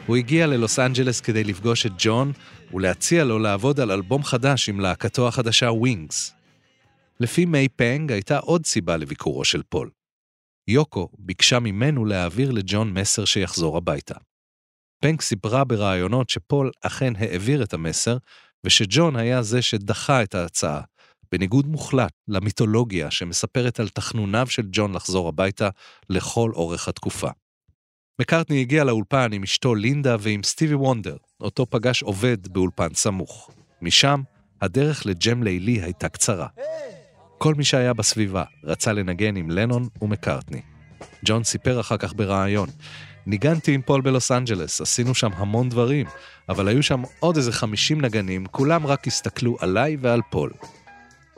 הוא 0.06 0.16
הגיע 0.16 0.46
ללוס 0.46 0.78
אנג'לס 0.78 1.20
כדי 1.20 1.44
לפגוש 1.44 1.86
את 1.86 1.92
ג'ון 1.98 2.32
ולהציע 2.74 3.24
לו 3.24 3.38
לעבוד 3.38 3.80
על 3.80 3.90
אלבום 3.90 4.22
חדש 4.22 4.68
עם 4.68 4.80
להקתו 4.80 5.28
החדשה 5.28 5.70
Wings. 5.70 6.34
לפי 7.20 7.44
מיי 7.44 7.68
פנג 7.68 8.12
הייתה 8.12 8.38
עוד 8.38 8.66
סיבה 8.66 8.96
לביקורו 8.96 9.44
של 9.44 9.62
פול. 9.62 9.90
יוקו 10.68 11.08
ביקשה 11.18 11.58
ממנו 11.60 12.04
להעביר 12.04 12.50
לג'ון 12.50 12.92
מסר 12.92 13.24
שיחזור 13.24 13.76
הביתה. 13.76 14.14
פנג 15.02 15.20
סיפרה 15.20 15.64
בראיונות 15.64 16.28
שפול 16.28 16.70
אכן 16.82 17.12
העביר 17.16 17.62
את 17.62 17.74
המסר, 17.74 18.16
ושג'ון 18.64 19.16
היה 19.16 19.42
זה 19.42 19.62
שדחה 19.62 20.22
את 20.22 20.34
ההצעה, 20.34 20.80
בניגוד 21.32 21.66
מוחלט 21.66 22.12
למיתולוגיה 22.28 23.10
שמספרת 23.10 23.80
על 23.80 23.88
תחנוניו 23.88 24.46
של 24.50 24.66
ג'ון 24.72 24.92
לחזור 24.92 25.28
הביתה 25.28 25.68
לכל 26.10 26.50
אורך 26.54 26.88
התקופה. 26.88 27.30
מקארטני 28.20 28.61
הגיע 28.61 28.85
לאולפן 28.85 29.33
עם 29.33 29.42
אשתו 29.42 29.74
לינדה 29.74 30.16
ועם 30.20 30.42
סטיבי 30.42 30.74
וונדר, 30.74 31.16
אותו 31.40 31.66
פגש 31.70 32.02
עובד 32.02 32.48
באולפן 32.48 32.94
סמוך. 32.94 33.50
משם, 33.83 34.22
הדרך 34.61 35.06
לג'ם 35.06 35.42
לילי 35.42 35.80
הייתה 35.83 36.09
קצרה. 36.09 36.46
כל 37.38 37.54
מי 37.54 37.64
שהיה 37.64 37.92
בסביבה 37.92 38.44
רצה 38.64 38.92
לנגן 38.92 39.37
עם 39.37 39.50
לנון 39.50 39.88
ומקארטני. 40.02 40.61
ג'ון 41.24 41.44
סיפר 41.44 41.80
אחר 41.80 41.96
כך 41.96 42.14
בריאיון, 42.14 42.68
ניגנתי 43.26 43.74
עם 43.74 43.83
פול 43.83 44.00
בלוס 44.00 44.30
אנג'לס, 44.33 44.80
עשינו 44.80 45.14
שם 45.14 45.30
המון 45.35 45.68
דברים, 45.68 46.06
אבל 46.48 46.68
היו 46.68 46.83
שם 46.83 47.02
עוד 47.18 47.37
איזה 47.37 47.52
50 47.52 48.00
נגנים, 48.00 48.46
כולם 48.46 48.87
רק 48.87 49.06
הסתכלו 49.06 49.56
עליי 49.61 49.96
ועל 50.00 50.20
פול. 50.30 50.50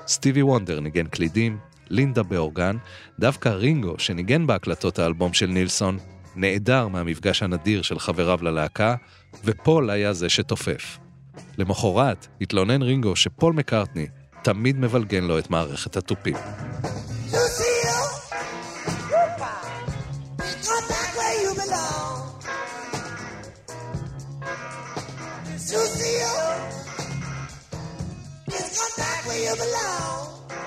סטיבי 0.06 0.42
וונדר 0.42 0.80
ניגן 0.80 1.06
קלידים, 1.06 1.58
לינדה 1.90 2.22
באורגן, 2.22 2.76
דווקא 3.18 3.48
רינגו, 3.48 3.94
שניגן 3.98 4.46
בהקלטות 4.46 4.98
האלבום 4.98 5.32
של 5.32 5.46
נילסון, 5.46 5.98
נעדר 6.36 6.88
מהמפגש 6.88 7.42
הנדיר 7.42 7.82
של 7.82 7.98
חבריו 7.98 8.38
ללהקה, 8.42 8.94
ופול 9.44 9.90
היה 9.90 10.12
זה 10.12 10.28
שתופף. 10.28 10.98
למחרת 11.58 12.26
התלונן 12.40 12.82
רינגו 12.82 13.16
שפול 13.16 13.52
מקארטני 13.52 14.06
תמיד 14.42 14.78
מבלגן 14.78 15.24
לו 15.24 15.38
את 15.38 15.50
מערכת 15.50 15.96
התופים. 15.96 16.36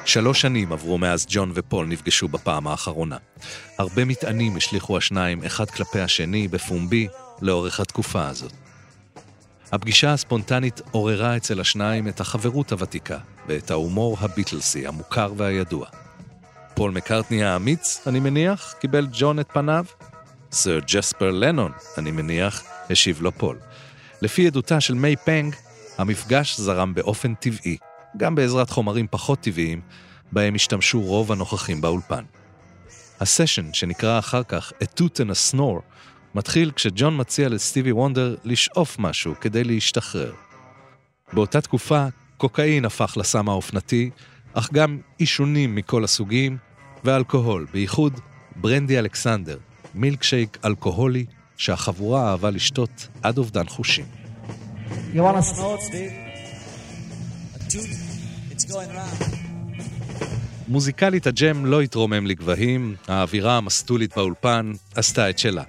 שלוש 0.05 0.41
שנים 0.41 0.71
עברו 0.71 0.97
מאז 0.97 1.25
ג'ון 1.29 1.51
ופול 1.55 1.85
נפגשו 1.85 2.27
בפעם 2.27 2.67
האחרונה. 2.67 3.17
הרבה 3.77 4.05
מטענים 4.05 4.57
השליכו 4.57 4.97
השניים 4.97 5.43
אחד 5.43 5.69
כלפי 5.69 5.99
השני 5.99 6.47
בפומבי 6.47 7.07
לאורך 7.41 7.79
התקופה 7.79 8.27
הזאת. 8.27 8.53
הפגישה 9.71 10.13
הספונטנית 10.13 10.81
עוררה 10.91 11.37
אצל 11.37 11.59
השניים 11.59 12.07
את 12.07 12.19
החברות 12.19 12.71
הוותיקה 12.71 13.17
ואת 13.47 13.71
ההומור 13.71 14.17
הביטלסי 14.19 14.87
המוכר 14.87 15.33
והידוע. 15.37 15.87
פול 16.73 16.91
מקארטני 16.91 17.43
האמיץ, 17.43 18.01
אני 18.07 18.19
מניח, 18.19 18.73
קיבל 18.79 19.07
ג'ון 19.11 19.39
את 19.39 19.47
פניו? 19.53 19.85
סר 20.51 20.79
ג'ספר 20.87 21.31
לנון, 21.31 21.71
אני 21.97 22.11
מניח, 22.11 22.63
השיב 22.89 23.21
לו 23.21 23.31
פול. 23.31 23.57
לפי 24.21 24.47
עדותה 24.47 24.81
של 24.81 24.93
מיי 24.93 25.15
פנג, 25.15 25.55
המפגש 25.97 26.59
זרם 26.59 26.93
באופן 26.93 27.33
טבעי, 27.35 27.77
גם 28.17 28.35
בעזרת 28.35 28.69
חומרים 28.69 29.07
פחות 29.11 29.39
טבעיים, 29.39 29.81
בהם 30.31 30.55
השתמשו 30.55 31.01
רוב 31.01 31.31
הנוכחים 31.31 31.81
באולפן. 31.81 32.23
הסשן, 33.19 33.73
שנקרא 33.73 34.19
אחר 34.19 34.43
כך 34.43 34.71
A 34.81 34.85
Toot 34.99 35.15
and 35.17 35.29
a 35.31 35.53
Snore, 35.53 35.81
מתחיל 36.35 36.71
כשג'ון 36.75 37.19
מציע 37.19 37.49
לסטיבי 37.49 37.91
וונדר 37.91 38.35
לשאוף 38.43 38.99
משהו 38.99 39.33
כדי 39.41 39.63
להשתחרר. 39.63 40.33
באותה 41.33 41.61
תקופה, 41.61 42.05
קוקאין 42.37 42.85
הפך 42.85 43.13
לסם 43.17 43.49
האופנתי, 43.49 44.09
אך 44.53 44.69
גם 44.73 44.99
עישונים 45.17 45.75
מכל 45.75 46.03
הסוגים, 46.03 46.57
ואלכוהול, 47.03 47.67
בייחוד 47.73 48.19
ברנדי 48.55 48.99
אלכסנדר, 48.99 49.57
מילקשייק 49.95 50.57
אלכוהולי 50.65 51.25
שהחבורה 51.57 52.31
אהבה 52.31 52.49
לשתות 52.49 53.07
עד 53.23 53.37
אובדן 53.37 53.67
חושים. 53.67 54.05
You 55.13 55.17
want 55.17 55.37
to 55.37 55.55
snort, 55.55 55.81
Steve? 55.81 56.11
A 57.55 57.71
toot. 57.71 58.04
מוזיקלית 60.67 61.27
הג'ם 61.27 61.65
לא 61.65 61.81
התרומם 61.81 62.25
לגבהים, 62.25 62.95
האווירה 63.07 63.57
המסטולית 63.57 64.15
באולפן 64.15 64.71
עשתה 64.95 65.29
את 65.29 65.39
שלה. 65.39 65.63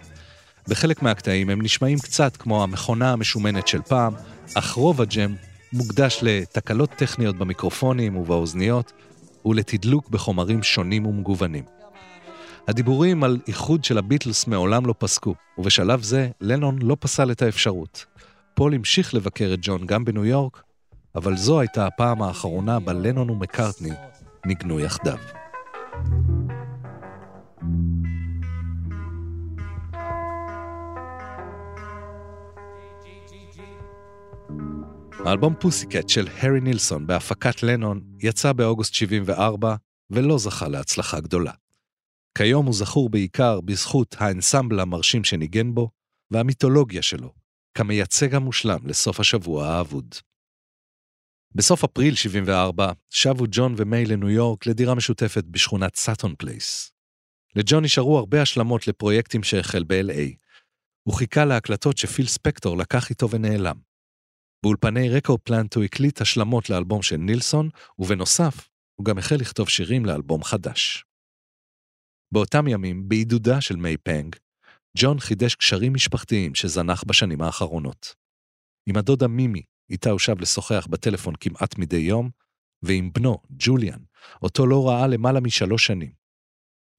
בחלק 0.68 1.02
מהקטעים 1.02 1.50
הם 1.50 1.62
נשמעים 1.62 1.98
קצת 1.98 2.36
כמו 2.36 2.62
המכונה 2.62 3.12
המשומנת 3.12 3.68
של 3.68 3.82
פעם, 3.82 4.14
אך 4.54 4.72
רוב 4.72 5.00
הג'ם 5.00 5.34
מוקדש 5.72 6.18
לתקלות 6.22 6.90
טכניות 6.90 7.36
במיקרופונים 7.36 8.16
ובאוזניות 8.16 8.92
ולתדלוק 9.44 10.08
בחומרים 10.08 10.62
שונים 10.62 11.06
ומגוונים. 11.06 11.64
הדיבורים 12.68 13.24
על 13.24 13.38
איחוד 13.48 13.84
של 13.84 13.98
הביטלס 13.98 14.46
מעולם 14.46 14.86
לא 14.86 14.94
פסקו, 14.98 15.34
ובשלב 15.58 16.02
זה 16.02 16.28
לנון 16.40 16.78
לא 16.82 16.96
פסל 17.00 17.30
את 17.30 17.42
האפשרות. 17.42 18.04
פול 18.54 18.74
המשיך 18.74 19.14
לבקר 19.14 19.50
את 19.54 19.58
ג'ון 19.62 19.86
גם 19.86 20.04
בניו 20.04 20.24
יורק, 20.24 20.62
אבל 21.16 21.36
זו 21.36 21.60
הייתה 21.60 21.86
הפעם 21.86 22.22
האחרונה 22.22 22.80
בה 22.80 22.92
לנון 22.92 23.30
ומקארטני 23.30 23.90
ניגנו 24.46 24.80
יחדיו. 24.80 25.18
האלבום 35.24 35.54
פוסיקט 35.60 36.08
של 36.08 36.28
הארי 36.28 36.60
נילסון 36.60 37.06
בהפקת 37.06 37.62
לנון 37.62 38.00
יצא 38.22 38.52
באוגוסט 38.52 38.94
74 38.94 39.76
ולא 40.10 40.38
זכה 40.38 40.68
להצלחה 40.68 41.20
גדולה. 41.20 41.52
כיום 42.38 42.66
הוא 42.66 42.74
זכור 42.74 43.08
בעיקר 43.08 43.60
בזכות 43.60 44.16
האנסמבל 44.18 44.80
המרשים 44.80 45.24
שניגן 45.24 45.74
בו 45.74 45.90
והמיתולוגיה 46.30 47.02
שלו, 47.02 47.32
כמייצג 47.74 48.34
המושלם 48.34 48.86
לסוף 48.86 49.20
השבוע 49.20 49.66
האבוד. 49.66 50.14
בסוף 51.56 51.84
אפריל 51.84 52.14
74 52.14 52.92
שבו 53.10 53.44
ג'ון 53.50 53.74
ומיי 53.76 54.04
לניו 54.06 54.30
יורק 54.30 54.66
לדירה 54.66 54.94
משותפת 54.94 55.44
בשכונת 55.44 55.96
סאטון 55.96 56.34
פלייס. 56.38 56.92
לג'ון 57.56 57.84
נשארו 57.84 58.18
הרבה 58.18 58.42
השלמות 58.42 58.88
לפרויקטים 58.88 59.42
שהחל 59.42 59.84
ב-LA. 59.84 60.36
הוא 61.02 61.14
חיכה 61.14 61.44
להקלטות 61.44 61.98
שפיל 61.98 62.26
ספקטור 62.26 62.76
לקח 62.78 63.10
איתו 63.10 63.30
ונעלם. 63.30 63.76
באולפני 64.62 65.08
רקורד 65.10 65.40
פלנט 65.40 65.74
הוא 65.74 65.84
הקליט 65.84 66.20
השלמות 66.20 66.70
לאלבום 66.70 67.02
של 67.02 67.16
נילסון, 67.16 67.68
ובנוסף, 67.98 68.68
הוא 68.94 69.04
גם 69.04 69.18
החל 69.18 69.36
לכתוב 69.36 69.68
שירים 69.68 70.04
לאלבום 70.04 70.44
חדש. 70.44 71.04
באותם 72.32 72.68
ימים, 72.68 73.08
בעידודה 73.08 73.60
של 73.60 73.76
מיי 73.76 73.96
פנג, 73.96 74.36
ג'ון 74.98 75.20
חידש 75.20 75.54
קשרים 75.54 75.94
משפחתיים 75.94 76.54
שזנח 76.54 77.04
בשנים 77.06 77.42
האחרונות. 77.42 78.14
עם 78.88 78.96
הדודה 78.96 79.28
מימי, 79.28 79.62
איתה 79.90 80.10
הוא 80.10 80.18
שב 80.18 80.40
לשוחח 80.40 80.86
בטלפון 80.90 81.34
כמעט 81.40 81.78
מדי 81.78 81.96
יום, 81.96 82.30
ועם 82.82 83.10
בנו, 83.12 83.38
ג'וליאן, 83.50 83.98
אותו 84.42 84.66
לא 84.66 84.88
ראה 84.88 85.06
למעלה 85.06 85.40
משלוש 85.40 85.86
שנים. 85.86 86.12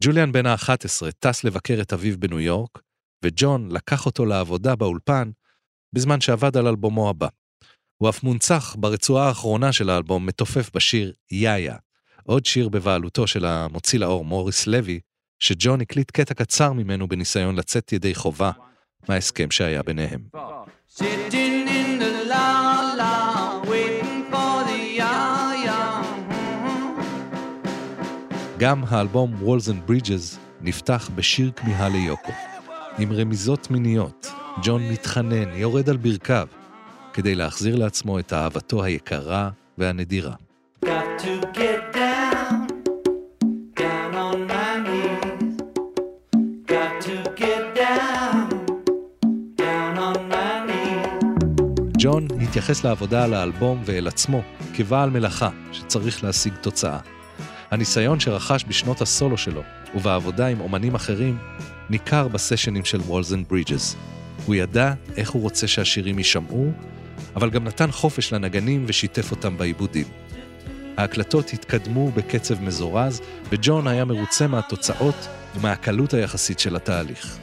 ג'וליאן 0.04 0.32
בן 0.32 0.46
ה-11 0.46 1.12
טס 1.20 1.44
לבקר 1.44 1.82
את 1.82 1.94
אביו 1.94 2.20
בניו 2.20 2.40
יורק, 2.40 2.82
וג'ון 3.26 3.72
לקח 3.72 4.06
אותו 4.06 4.26
לעבודה 4.26 4.76
באולפן 4.76 5.32
בזמן 5.94 6.22
שעבד 6.22 6.58
על 6.58 6.68
אלבומו 6.68 7.10
הבא. 7.10 7.28
הוא 7.98 8.10
אף 8.10 8.24
מונצח 8.24 8.76
ברצועה 8.80 9.28
האחרונה 9.28 9.74
של 9.74 9.90
האלבום 9.90 10.26
מתופף 10.26 10.70
בשיר 10.76 11.14
יאיה, 11.32 11.76
עוד 12.24 12.46
שיר 12.46 12.70
בבעלותו 12.70 13.28
של 13.28 13.46
המוציא 13.46 14.00
לאור 14.00 14.26
מוריס 14.26 14.68
לוי, 14.68 15.00
שג'ון 15.40 15.82
הקליט 15.82 16.12
קטע 16.12 16.34
קצר 16.34 16.74
ממנו 16.74 17.08
בניסיון 17.08 17.56
לצאת 17.56 17.94
ידי 17.94 18.16
חובה 18.16 18.52
מההסכם 19.10 19.52
שהיה 19.52 19.84
ביניהם. 19.84 20.22
גם 28.58 28.84
האלבום 28.90 29.34
Walls 29.42 29.70
and 29.70 29.92
Bridges 29.92 30.38
נפתח 30.62 31.10
בשיר 31.16 31.52
כמיהה 31.56 31.90
ליוקו. 31.90 32.32
עם 33.00 33.14
רמיזות 33.14 33.72
מיניות, 33.72 34.32
ג'ון 34.64 34.90
מתחנן, 34.90 35.54
יורד 35.54 35.90
על 35.90 35.98
ברכיו, 35.98 36.48
כדי 37.14 37.36
להחזיר 37.36 37.76
לעצמו 37.76 38.20
את 38.20 38.34
אהבתו 38.34 38.84
היקרה 38.84 39.50
והנדירה. 39.78 40.34
Got 40.86 40.90
to 41.20 41.46
get 41.54 41.77
ג'ון 52.08 52.28
התייחס 52.42 52.84
לעבודה 52.84 53.24
על 53.24 53.34
האלבום 53.34 53.82
ואל 53.86 54.08
עצמו 54.08 54.42
כבעל 54.74 55.10
מלאכה 55.10 55.50
שצריך 55.72 56.24
להשיג 56.24 56.54
תוצאה. 56.62 57.00
הניסיון 57.72 58.20
שרכש 58.20 58.66
בשנות 58.68 59.02
הסולו 59.02 59.38
שלו 59.38 59.62
ובעבודה 59.96 60.48
עם 60.48 60.62
אומנים 60.62 60.96
אחרים 60.96 61.38
ניכר 61.90 62.28
בסשנים 62.28 62.86
של 62.86 63.00
Walls 63.00 63.34
and 63.34 63.46
Bridges. 63.50 63.96
הוא 64.46 64.56
ידע 64.56 64.94
איך 65.18 65.30
הוא 65.30 65.42
רוצה 65.42 65.68
שהשירים 65.68 66.18
יישמעו, 66.18 66.72
אבל 67.36 67.50
גם 67.50 67.64
נתן 67.64 67.92
חופש 67.92 68.34
לנגנים 68.34 68.86
ושיתף 68.88 69.32
אותם 69.32 69.58
בעיבודים. 69.58 70.08
ההקלטות 70.98 71.54
התקדמו 71.54 72.12
בקצב 72.12 72.62
מזורז, 72.62 73.22
וג'ון 73.52 73.88
היה 73.88 74.06
מרוצה 74.06 74.48
מהתוצאות 74.48 75.28
ומהקלות 75.56 76.14
היחסית 76.14 76.60
של 76.60 76.76
התהליך. 76.76 77.38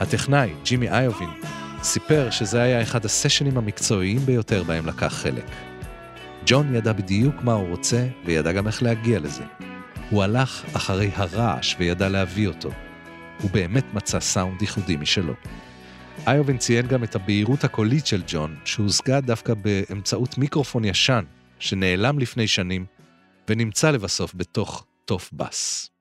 הטכנאי, 0.00 0.50
ג'ימי 0.64 0.88
איובין, 0.88 1.30
סיפר 1.82 2.30
שזה 2.30 2.62
היה 2.62 2.82
אחד 2.82 3.04
הסשנים 3.04 3.58
המקצועיים 3.58 4.18
ביותר 4.18 4.62
בהם 4.62 4.86
לקח 4.86 5.12
חלק. 5.12 5.44
ג'ון 6.46 6.74
ידע 6.74 6.92
בדיוק 6.92 7.34
מה 7.42 7.52
הוא 7.52 7.68
רוצה, 7.68 8.08
וידע 8.24 8.52
גם 8.52 8.66
איך 8.66 8.82
להגיע 8.82 9.18
לזה. 9.18 9.44
הוא 10.10 10.22
הלך 10.22 10.64
אחרי 10.76 11.10
הרעש 11.14 11.76
וידע 11.78 12.08
להביא 12.08 12.48
אותו. 12.48 12.70
הוא 13.42 13.50
באמת 13.50 13.94
מצא 13.94 14.20
סאונד 14.20 14.62
ייחודי 14.62 14.96
משלו. 14.96 15.34
איובן 16.26 16.58
ציין 16.58 16.86
גם 16.86 17.04
את 17.04 17.14
הבהירות 17.14 17.64
הקולית 17.64 18.06
של 18.06 18.22
ג'ון, 18.26 18.56
שהושגה 18.64 19.20
דווקא 19.20 19.54
באמצעות 19.54 20.38
מיקרופון 20.38 20.84
ישן, 20.84 21.24
שנעלם 21.58 22.18
לפני 22.18 22.48
שנים, 22.48 22.86
ונמצא 23.48 23.90
לבסוף 23.90 24.32
בתוך 24.34 24.86
תוף 25.04 25.30
בס. 25.32 25.91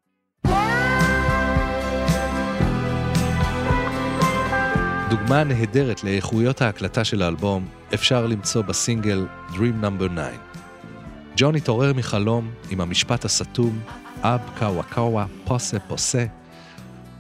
דוגמה 5.12 5.44
נהדרת 5.44 6.04
לאיכויות 6.04 6.62
ההקלטה 6.62 7.04
של 7.04 7.22
האלבום 7.22 7.68
אפשר 7.94 8.26
למצוא 8.26 8.62
בסינגל 8.62 9.26
Dream 9.50 9.84
No. 9.84 10.04
9. 10.16 10.24
ג'ון 11.38 11.56
התעורר 11.56 11.94
מחלום 11.94 12.52
עם 12.70 12.82
המשפט 12.82 13.26
הסתום, 13.26 13.80
אב 14.22 14.40
קאווה 14.60 14.84
קאווה 14.84 15.26
פוסה 15.46 15.80
פוסה, 15.80 16.26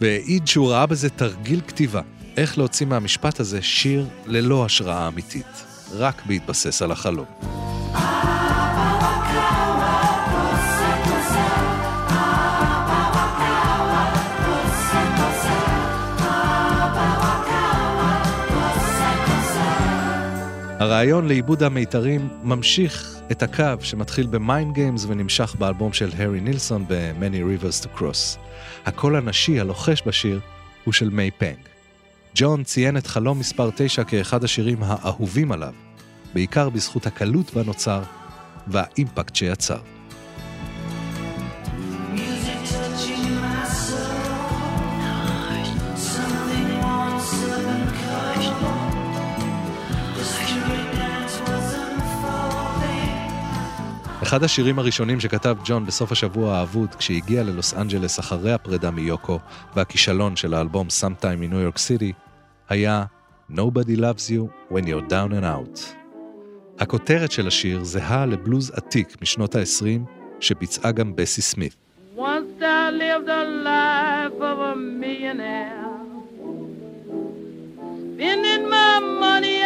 והעיד 0.01 0.47
שהוא 0.47 0.71
ראה 0.71 0.85
בזה 0.85 1.09
תרגיל 1.09 1.61
כתיבה, 1.67 2.01
איך 2.37 2.57
להוציא 2.57 2.85
מהמשפט 2.85 3.39
הזה 3.39 3.61
שיר 3.61 4.07
ללא 4.25 4.65
השראה 4.65 5.07
אמיתית, 5.07 5.65
רק 5.91 6.21
בהתבסס 6.25 6.81
על 6.81 6.91
החלום. 6.91 7.25
הרעיון 20.81 21.27
לעיבוד 21.27 21.63
המיתרים 21.63 22.29
ממשיך 22.43 23.15
את 23.31 23.43
הקו 23.43 23.63
שמתחיל 23.81 24.27
ב 24.27 24.36
Mind 24.36 24.73
Games 24.73 25.05
ונמשך 25.07 25.55
באלבום 25.59 25.93
של 25.93 26.09
הארי 26.17 26.39
נילסון 26.39 26.85
ב-Many 26.87 27.63
Rivers 27.63 27.85
to 27.85 27.99
Cross. 27.99 28.39
הקול 28.85 29.15
הנשי 29.15 29.59
הלוחש 29.59 30.03
בשיר 30.05 30.39
הוא 30.83 30.93
של 30.93 31.09
מיי 31.09 31.31
פנג. 31.31 31.57
ג'ון 32.35 32.63
ציין 32.63 32.97
את 32.97 33.07
חלום 33.07 33.39
מספר 33.39 33.69
9 33.75 34.03
כאחד 34.03 34.43
השירים 34.43 34.77
האהובים 34.83 35.51
עליו, 35.51 35.73
בעיקר 36.33 36.69
בזכות 36.69 37.07
הקלות 37.07 37.53
בה 37.53 37.63
נוצר 37.63 38.01
והאימפקט 38.67 39.35
שיצר. 39.35 39.79
אחד 54.31 54.43
השירים 54.43 54.79
הראשונים 54.79 55.19
שכתב 55.19 55.57
ג'ון 55.65 55.85
בסוף 55.85 56.11
השבוע 56.11 56.57
האבוד 56.57 56.95
כשהגיע 56.95 57.43
ללוס 57.43 57.73
אנג'לס 57.73 58.19
אחרי 58.19 58.53
הפרידה 58.53 58.91
מיוקו 58.91 59.39
והכישלון 59.75 60.35
של 60.35 60.53
האלבום 60.53 60.87
Sometime 60.87 61.49
in 61.49 61.53
New 61.53 61.75
York 61.75 61.77
City 61.77 62.13
היה 62.69 63.05
Nobody 63.51 63.97
Loves 63.97 64.29
You 64.29 64.73
When 64.73 64.83
You're 64.83 65.09
Down 65.09 65.31
and 65.31 65.43
Out. 65.43 65.79
הכותרת 66.79 67.31
של 67.31 67.47
השיר 67.47 67.83
זהה 67.83 68.25
לבלוז 68.25 68.71
עתיק 68.71 69.21
משנות 69.21 69.55
ה-20 69.55 70.01
שביצעה 70.39 70.91
גם 70.91 71.15
בסי 71.15 71.41
סמית. 71.41 71.75
Once 72.17 72.61
I 72.61 72.91
Spending 78.21 78.69
my 78.69 78.99
money 79.19 79.60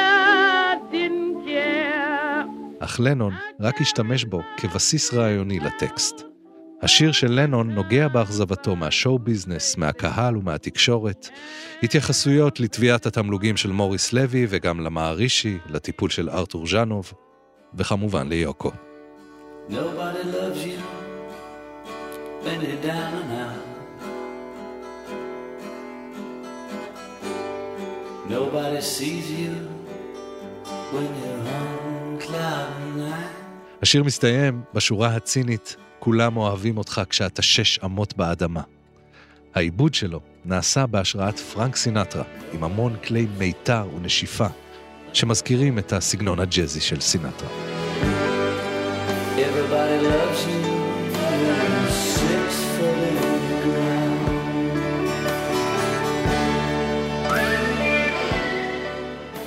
אך 2.95 2.99
לנון 2.99 3.34
רק 3.60 3.81
השתמש 3.81 4.23
בו 4.23 4.41
כבסיס 4.58 5.13
רעיוני 5.13 5.60
לטקסט. 5.60 6.21
השיר 6.81 7.12
של 7.12 7.31
לנון 7.31 7.71
נוגע 7.71 8.08
באכזבתו 8.08 8.75
מהשואו 8.75 9.19
ביזנס, 9.19 9.77
מהקהל 9.77 10.38
ומהתקשורת, 10.38 11.29
התייחסויות 11.84 12.60
לתביעת 12.60 13.05
התמלוגים 13.05 13.58
של 13.58 13.71
מוריס 13.71 14.13
לוי 14.13 14.45
וגם 14.49 14.79
למערישי, 14.79 15.58
לטיפול 15.69 16.10
של 16.10 16.29
ארתור 16.29 16.67
ז'אנוב, 16.67 17.13
וכמובן 17.77 18.29
ליוקו. 18.29 18.71
Nobody 28.29 28.81
sees 28.81 29.27
you 29.39 29.53
when 30.93 31.10
you're 31.21 31.41
nine. 31.49 31.94
השיר 33.81 34.03
מסתיים 34.03 34.61
בשורה 34.73 35.15
הצינית 35.15 35.75
כולם 35.99 36.38
אוהבים 36.38 36.77
אותך 36.77 37.01
כשאתה 37.09 37.41
שש 37.41 37.79
אמות 37.79 38.17
באדמה. 38.17 38.61
העיבוד 39.55 39.93
שלו 39.93 40.19
נעשה 40.45 40.85
בהשראת 40.85 41.39
פרנק 41.39 41.75
סינטרה, 41.75 42.23
עם 42.53 42.63
המון 42.63 42.95
כלי 43.07 43.27
מיתר 43.38 43.88
ונשיפה, 43.95 44.47
שמזכירים 45.13 45.79
את 45.79 45.93
הסגנון 45.93 46.39
הג'אזי 46.39 46.81
של 46.81 47.01
סינטרה. 47.01 47.49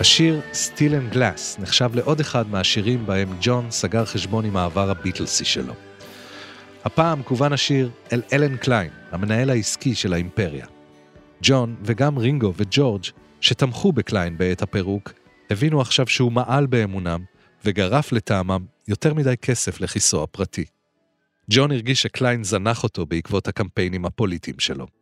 השיר 0.00 0.40
"Steel 0.52 1.12
and 1.12 1.14
Glass" 1.14 1.62
נחשב 1.62 1.90
לעוד 1.94 2.20
אחד 2.20 2.50
מהשירים 2.50 3.06
בהם 3.06 3.28
ג'ון 3.40 3.70
סגר 3.70 4.04
חשבון 4.04 4.44
עם 4.44 4.56
העבר 4.56 4.90
הביטלסי 4.90 5.44
שלו. 5.44 5.74
הפעם 6.84 7.22
כוון 7.22 7.52
השיר 7.52 7.90
אל 8.12 8.22
אלן 8.32 8.56
קליין, 8.56 8.90
המנהל 9.10 9.50
העסקי 9.50 9.94
של 9.94 10.12
האימפריה. 10.12 10.66
ג'ון 11.42 11.76
וגם 11.82 12.18
רינגו 12.18 12.52
וג'ורג', 12.56 13.02
שתמכו 13.40 13.92
בקליין 13.92 14.38
בעת 14.38 14.62
הפירוק, 14.62 15.12
הבינו 15.50 15.80
עכשיו 15.80 16.06
שהוא 16.06 16.32
מעל 16.32 16.66
באמונם, 16.66 17.24
וגרף 17.64 18.12
לטעמם 18.12 18.64
יותר 18.88 19.14
מדי 19.14 19.36
כסף 19.42 19.80
לכיסו 19.80 20.22
הפרטי. 20.22 20.64
ג'ון 21.50 21.70
הרגיש 21.70 22.02
שקליין 22.02 22.44
זנח 22.44 22.82
אותו 22.84 23.06
בעקבות 23.06 23.48
הקמפיינים 23.48 24.04
הפוליטיים 24.04 24.58
שלו. 24.58 24.97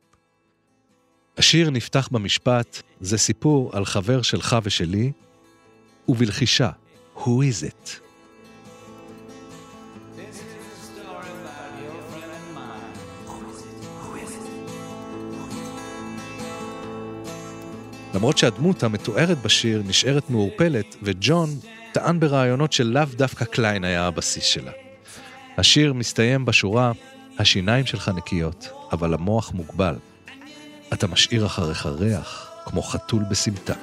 השיר 1.39 1.71
נפתח 1.71 2.09
במשפט, 2.13 2.83
זה 3.01 3.19
סיפור 3.19 3.71
על 3.73 3.85
חבר 3.85 4.23
שלך 4.23 4.57
ושלי, 4.63 5.13
ובלחישה, 6.09 6.71
Who 7.17 7.27
is 7.27 7.65
it? 7.65 7.91
למרות 18.15 18.39
שהדמות 18.39 18.83
המתוארת 18.83 19.43
בשיר 19.43 19.83
נשארת 19.87 20.31
מעורפלת, 20.31 20.97
וג'ון 21.03 21.49
טען 21.93 22.21
ברעיונות 22.21 22.73
שלאו 22.73 23.05
דווקא 23.17 23.45
קליין 23.45 23.85
היה 23.85 24.07
הבסיס 24.07 24.45
שלה. 24.45 24.73
השיר 25.59 25.93
מסתיים 25.93 26.45
בשורה, 26.45 26.93
השיניים 27.39 27.87
שלך 27.87 28.11
נקיות, 28.17 28.69
אבל 28.93 29.15
המוח 29.15 29.53
מוגבל. 29.53 29.95
אתה 30.93 31.07
משאיר 31.07 31.47
אחריך 31.47 31.87
ריח, 31.87 32.51
כמו 32.65 32.83
חתול 32.83 33.23
בסמטה. 33.31 33.75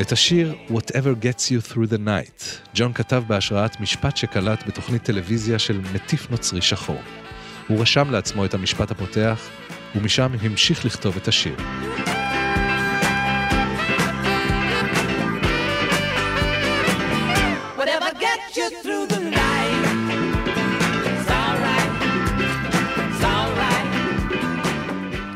את 0.00 0.12
השיר 0.12 0.54
Whatever 0.68 1.24
Gets 1.24 1.42
You 1.42 1.72
Through 1.72 1.92
the 1.92 1.98
Night, 2.06 2.44
ג'ון 2.74 2.92
כתב 2.92 3.22
בהשראת 3.26 3.80
משפט 3.80 4.16
שקלט 4.16 4.66
בתוכנית 4.66 5.02
טלוויזיה 5.02 5.58
של 5.58 5.80
מטיף 5.94 6.30
נוצרי 6.30 6.62
שחור. 6.62 7.00
הוא 7.68 7.80
רשם 7.80 8.10
לעצמו 8.10 8.44
את 8.44 8.54
המשפט 8.54 8.90
הפותח, 8.90 9.48
ומשם 9.94 10.32
המשיך 10.42 10.84
לכתוב 10.84 11.16
את 11.16 11.28
השיר. 11.28 11.56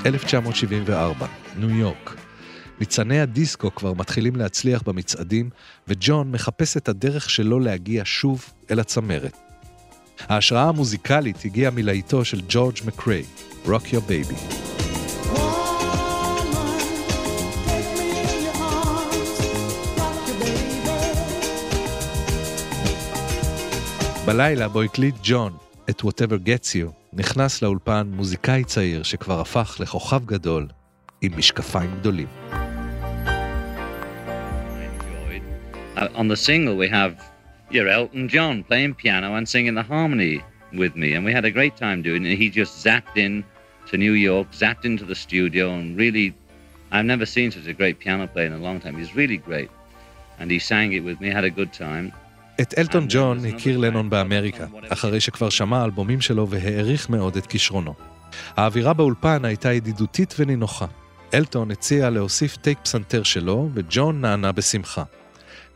...1974, 0.04 1.24
ניו 1.56 1.70
יורק. 1.70 2.23
ניצני 2.80 3.20
הדיסקו 3.20 3.74
כבר 3.74 3.92
מתחילים 3.92 4.36
להצליח 4.36 4.82
במצעדים, 4.82 5.50
וג'ון 5.88 6.32
מחפש 6.32 6.76
את 6.76 6.88
הדרך 6.88 7.30
שלו 7.30 7.60
להגיע 7.60 8.02
שוב 8.04 8.44
אל 8.70 8.80
הצמרת. 8.80 9.36
ההשראה 10.20 10.68
המוזיקלית 10.68 11.44
הגיעה 11.44 11.70
מלהיטו 11.70 12.24
של 12.24 12.40
ג'ורג' 12.48 12.76
מקריי, 12.86 13.24
Rock 13.64 13.68
Your 13.68 14.08
Baby. 14.08 14.64
בלילה 24.26 24.68
בו 24.68 24.82
הקליט 24.82 25.14
ג'ון 25.22 25.56
את 25.90 26.00
Whatever 26.00 26.46
Gets 26.46 26.68
You, 26.72 26.92
נכנס 27.12 27.62
לאולפן 27.62 28.10
מוזיקאי 28.12 28.64
צעיר 28.64 29.02
שכבר 29.02 29.40
הפך 29.40 29.76
לכוכב 29.80 30.24
גדול 30.26 30.68
עם 31.20 31.38
משקפיים 31.38 31.94
גדולים. 32.00 32.63
Uh, 35.96 36.08
on 36.20 36.26
the 36.28 36.36
single, 36.36 36.76
we 36.76 36.88
have 36.88 37.14
your 37.70 37.86
Elton 37.88 38.28
John 38.28 38.64
playing 38.64 38.94
piano 38.94 39.28
and 39.36 39.48
singing 39.48 39.74
the 39.74 39.82
harmony 39.82 40.42
with 40.72 40.94
me, 40.96 41.08
and 41.14 41.24
we 41.24 41.32
had 41.32 41.44
a 41.44 41.52
great 41.58 41.76
time 41.76 42.02
doing 42.02 42.22
it. 42.26 42.36
He 42.36 42.48
just 42.50 42.72
zapped 42.84 43.16
in 43.16 43.44
to 43.88 43.96
New 43.96 44.12
York, 44.12 44.46
zapped 44.62 44.84
into 44.84 45.04
the 45.04 45.14
studio, 45.14 45.64
and 45.78 45.96
really, 45.96 46.34
I've 46.90 47.08
never 47.14 47.26
seen 47.26 47.48
such 47.56 47.68
a 47.74 47.76
great 47.80 47.96
piano 48.00 48.26
player 48.26 48.46
in 48.46 48.54
a 48.60 48.64
long 48.68 48.78
time. 48.80 48.94
He's 49.00 49.14
really 49.14 49.36
great, 49.48 49.70
and 50.38 50.50
he 50.50 50.58
sang 50.58 50.92
it 50.92 51.02
with 51.08 51.20
me. 51.20 51.28
Had 51.30 51.44
a 51.44 51.50
good 51.50 51.72
time. 51.72 52.12
את 52.60 52.74
אלטון 52.78 53.06
ג'ון 53.08 53.44
הכיר 53.44 53.78
לנון 53.78 54.10
באמריקה, 54.10 54.66
אחרי 54.88 55.20
שכבר 55.20 55.50
שמע 55.50 55.84
אלבומים 55.84 56.20
שלו 56.20 56.48
והעריך 56.48 57.10
מאוד 57.10 57.36
את 57.36 57.46
כישרונו. 57.46 57.94
האווירה 58.56 58.92
באולפן 58.92 59.44
הייתה 59.44 59.72
ידידותית 59.72 60.34
ונינוחה. 60.38 60.86
אלטון 61.34 61.70
הציע 61.70 62.10
להוסיף 62.10 62.56
טייק 62.56 62.78
פסנתר 62.82 63.22
שלו, 63.22 63.68
וג'ון 63.74 64.20
נענה 64.20 64.52
בשמחה. 64.52 65.02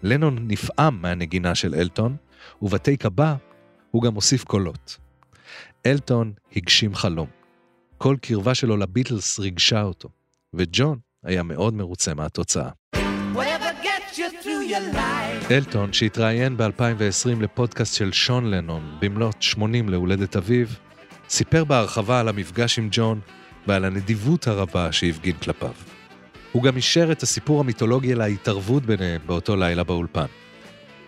לנון 0.02 0.38
נפעם 0.48 1.02
מהנגינה 1.02 1.54
של 1.54 1.74
אלטון, 1.74 2.16
ובטייק 2.62 3.06
הבא 3.06 3.34
הוא 3.90 4.02
גם 4.02 4.14
הוסיף 4.14 4.44
קולות. 4.44 4.96
אלטון 5.86 6.32
הגשים 6.56 6.94
חלום. 6.94 7.28
כל 7.98 8.16
קרבה 8.22 8.54
שלו 8.54 8.76
לביטלס 8.76 9.38
ריגשה 9.38 9.82
אותו, 9.82 10.08
וג'ון 10.54 10.98
היה 11.24 11.42
מאוד 11.42 11.74
מרוצה 11.74 12.14
מהתוצאה. 12.14 12.70
אלטון, 15.50 15.92
שהתראיין 15.92 16.56
ב-2020 16.56 17.42
לפודקאסט 17.42 17.94
של 17.94 18.12
שון 18.12 18.50
לנון 18.50 18.96
במלאת 19.00 19.42
80 19.42 19.88
להולדת 19.88 20.36
אביו, 20.36 20.66
סיפר 21.28 21.64
בהרחבה 21.64 22.20
על 22.20 22.28
המפגש 22.28 22.78
עם 22.78 22.88
ג'ון 22.90 23.20
ועל 23.66 23.84
הנדיבות 23.84 24.46
הרבה 24.46 24.92
שהפגין 24.92 25.36
כלפיו. 25.36 25.97
הוא 26.52 26.62
גם 26.62 26.76
אישר 26.76 27.12
את 27.12 27.22
הסיפור 27.22 27.60
המיתולוגי 27.60 28.12
על 28.12 28.20
ההתערבות 28.20 28.86
ביניהם 28.86 29.20
באותו 29.26 29.56
לילה 29.56 29.84
באולפן. 29.84 30.26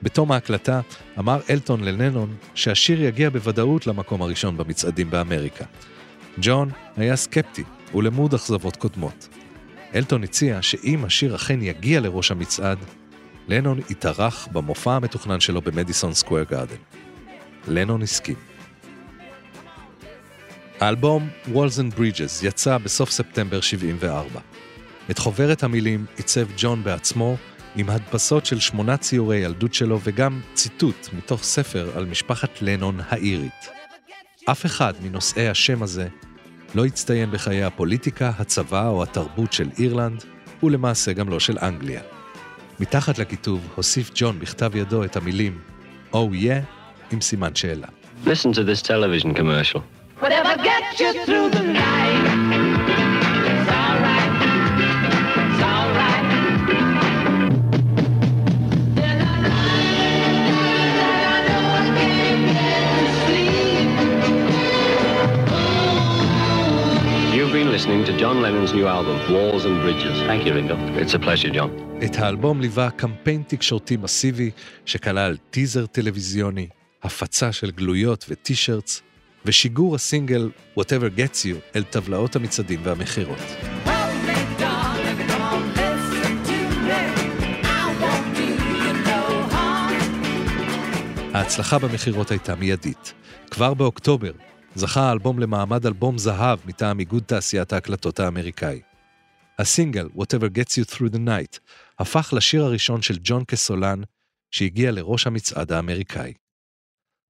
בתום 0.03 0.33
ההקלטה 0.33 0.81
אמר 1.19 1.41
אלטון 1.51 1.85
ללנון 1.85 2.37
שהשיר 2.55 3.03
יגיע 3.03 3.31
בוודאות 3.31 3.87
למקום 3.87 4.23
הראשון 4.23 4.57
במצעדים 4.57 5.11
באמריקה. 5.11 5.65
ג'ון 6.43 6.71
היה 6.97 7.17
סקפטי 7.17 7.65
ולמוד 7.95 8.35
אכזבות 8.35 8.77
קודמות. 8.77 9.29
אלטון 9.95 10.25
הציע 10.25 10.63
שאם 10.63 11.05
השיר 11.05 11.37
אכן 11.37 11.63
יגיע 11.63 12.01
לראש 12.01 12.31
המצעד, 12.31 12.79
לנון 13.49 13.81
התארח 13.91 14.49
במופע 14.53 14.93
המתוכנן 14.93 15.41
שלו 15.41 15.61
במדיסון 15.61 16.15
סקוויר 16.15 16.45
גארדן. 16.51 16.77
לנון 17.69 18.03
הסכים. 18.03 18.37
האלבום 20.81 21.29
Walls 21.47 21.79
and 21.79 21.99
Bridges 21.99 22.47
יצא 22.47 22.79
בסוף 22.79 23.11
ספטמבר 23.11 23.61
74. 23.61 24.41
את 25.11 25.19
חוברת 25.19 25.63
המילים 25.63 26.07
עיצב 26.17 26.47
ג'ון 26.57 26.85
בעצמו 26.85 27.37
עם 27.77 27.91
הדפסות 27.91 28.47
של 28.47 28.61
שמונה 28.61 28.97
ציורי 28.97 29.37
ילדות 29.37 29.75
שלו 29.75 29.99
וגם 30.05 30.41
ציטוט 30.55 31.09
מתוך 31.13 31.43
ספר 31.43 31.91
על 31.97 32.05
משפחת 32.05 32.63
לנון 32.63 33.01
האירית. 33.09 33.69
אף 34.51 34.67
אחד 34.67 34.95
מנושאי 35.03 35.49
השם 35.49 35.83
הזה 35.83 36.09
לא 36.75 36.85
הצטיין 36.85 37.31
בחיי 37.31 37.65
הפוליטיקה, 37.65 38.33
הצבא 38.39 38.89
או 38.89 39.03
התרבות 39.03 39.53
של 39.53 39.69
אירלנד, 39.79 40.25
ולמעשה 40.63 41.13
גם 41.13 41.29
לא 41.29 41.41
של 41.41 41.59
אנגליה. 41.63 42.01
מתחת 42.81 43.19
לכיתוב 43.19 43.69
הוסיף 43.75 44.11
ג'ון 44.15 44.39
בכתב 44.39 44.77
ידו 44.77 45.05
את 45.05 45.17
המילים 45.17 45.59
Oh 46.13 46.17
yeah 46.33 46.65
עם 47.13 47.21
סימן 47.21 47.55
שאלה. 47.55 47.87
Listen 48.25 48.53
to 48.53 48.63
this 48.63 48.83
television 48.83 49.35
commercial. 49.35 49.81
Whatever 50.21 50.55
gets 50.63 51.01
you 51.01 51.13
through 51.25 51.49
the 51.51 51.63
night. 51.63 52.50
Listening 67.81 68.05
to 68.05 68.15
John 68.23 68.37
Lennon's 68.45 68.73
new 68.79 68.87
album, 68.97 69.17
Walls 69.35 69.65
and 69.69 69.77
Bridges. 69.85 70.17
Thank 70.31 70.41
you, 70.47 70.53
Ringo. 70.59 70.77
It's 71.03 71.15
a 71.15 71.19
pleasure, 71.19 71.51
John. 71.55 71.71
את 72.05 72.17
האלבום 72.17 72.61
ליווה 72.61 72.91
קמפיין 72.91 73.43
תקשורתי 73.47 73.97
מסיבי 73.97 74.51
שכלל 74.85 75.37
טיזר 75.51 75.87
טלוויזיוני, 75.87 76.69
הפצה 77.03 77.53
של 77.53 77.71
גלויות 77.71 78.27
וטי-שירטס, 78.29 79.03
ושיגור 79.45 79.95
הסינגל 79.95 80.51
Whatever 80.79 81.19
Gets 81.19 81.45
You 81.45 81.77
אל 81.77 81.83
טבלאות 81.83 82.37
המצעדים 82.37 82.81
והמכירות. 82.83 83.39
Hold 83.39 83.91
me, 84.27 84.61
darling, 84.61 85.19
come 85.29 85.43
on, 85.53 85.63
listen 85.81 86.35
to 86.49 86.59
me. 86.89 87.01
I 87.65 87.87
won't 88.03 88.29
do 88.37 88.47
you 88.85 88.93
no 89.07 89.55
harm. 89.55 91.35
ההצלחה 91.35 91.79
במכירות 91.79 92.31
הייתה 92.31 92.55
מיידית. 92.55 93.15
כבר 93.51 93.75
באוקטובר 93.75 94.31
זכה 94.75 95.01
האלבום 95.01 95.39
למעמד 95.39 95.87
אלבום 95.87 96.19
זהב 96.19 96.59
מטעם 96.65 97.01
איגוד 97.01 97.23
תעשיית 97.23 97.73
ההקלטות 97.73 98.21
האמריקאי. 98.21 98.81
הסינגל 99.59 100.09
Whatever 100.17 100.57
Gets 100.59 100.73
You 100.73 100.95
Through 100.95 101.15
the 101.15 101.19
Night 101.19 101.59
הפך 101.99 102.33
לשיר 102.37 102.65
הראשון 102.65 103.03
של 103.03 103.19
ג'ון 103.23 103.45
כסולן 103.45 104.03
שהגיע 104.51 104.91
לראש 104.91 105.27
המצעד 105.27 105.73
האמריקאי. 105.73 106.33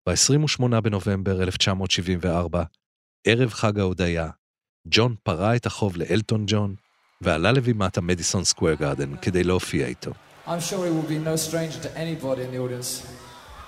ב-28 0.09 0.81
בנובמבר 0.81 1.42
1974, 1.42 2.62
ערב 3.26 3.50
חג 3.50 3.79
ההודיה, 3.79 4.29
ג'ון 4.88 5.14
פרע 5.22 5.57
את 5.57 5.66
החוב 5.66 5.96
לאלטון 5.96 6.44
ג'ון 6.46 6.74
ועלה 7.20 7.53
לבימת 7.53 7.98
המדיסון 7.98 8.44
סקוויר 8.44 8.74
גארדן 8.74 9.16
כדי 9.16 9.44
להופיע 9.44 9.87
איתו. 9.87 10.11
I'm 10.46 10.61
sure 10.61 10.85
he 10.85 10.90
will 10.90 11.09
be 11.09 11.18
no 11.18 11.37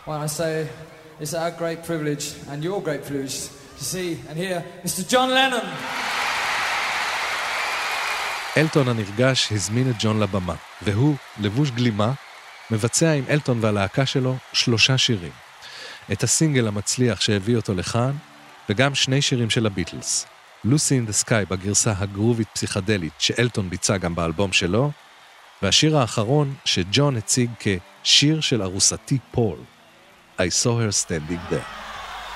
I 0.06 0.26
say 0.26 0.68
it's 1.20 1.34
our 1.34 1.50
great 1.50 1.80
privilege 1.84 2.24
and 2.50 2.64
your 2.64 2.80
great 2.82 3.04
privilege 3.08 3.61
to 3.82 3.94
see 3.94 4.12
and 4.28 4.36
hear 4.44 4.58
Mr. 4.84 5.02
John 5.12 5.28
Lennon. 5.36 5.66
אלטון 8.56 8.88
הנרגש 8.88 9.52
הזמין 9.52 9.90
את 9.90 9.94
ג'ון 9.98 10.20
לבמה, 10.20 10.54
והוא, 10.82 11.16
לבוש 11.40 11.70
גלימה, 11.70 12.12
מבצע 12.70 13.12
עם 13.12 13.24
אלטון 13.28 13.58
והלהקה 13.60 14.06
שלו 14.06 14.36
שלושה 14.52 14.98
שירים. 14.98 15.32
את 16.12 16.22
הסינגל 16.22 16.68
המצליח 16.68 17.20
שהביא 17.20 17.56
אותו 17.56 17.74
לכאן, 17.74 18.12
וגם 18.68 18.94
שני 18.94 19.22
שירים 19.22 19.50
של 19.50 19.66
הביטלס. 19.66 20.26
לוסי 20.64 20.94
אין 20.94 21.06
דה 21.06 21.12
סקאי 21.12 21.44
בגרסה 21.44 21.92
הגרובית 21.98 22.48
פסיכדלית 22.52 23.12
שאלטון 23.18 23.70
ביצע 23.70 23.96
גם 23.96 24.14
באלבום 24.14 24.52
שלו, 24.52 24.90
והשיר 25.62 25.98
האחרון 25.98 26.54
שג'ון 26.64 27.16
הציג 27.16 27.50
כשיר 27.58 28.40
של 28.40 28.62
ארוסתי 28.62 29.18
פול, 29.30 29.58
I 30.38 30.42
saw 30.42 30.78
her 30.78 30.92
standing 30.92 31.54
there. 31.54 31.81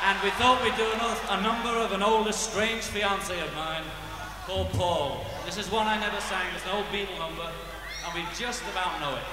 And 0.06 0.22
we 0.22 0.30
thought 0.38 0.62
we'd 0.62 0.76
do 0.76 0.86
a 0.86 1.42
number 1.42 1.82
of 1.82 1.90
an 1.90 2.00
old 2.00 2.28
estranged 2.28 2.84
fiance 2.84 3.40
of 3.40 3.52
mine 3.56 3.82
called 4.46 4.70
Paul. 4.70 5.26
This 5.44 5.58
is 5.58 5.68
one 5.68 5.88
I 5.88 5.98
never 5.98 6.20
sang. 6.20 6.46
It's 6.54 6.64
an 6.64 6.76
old 6.76 6.86
Beatle 6.94 7.18
number, 7.18 7.50
and 8.04 8.14
we 8.14 8.22
just 8.38 8.62
about 8.70 9.00
know 9.00 9.16
it. 9.16 9.24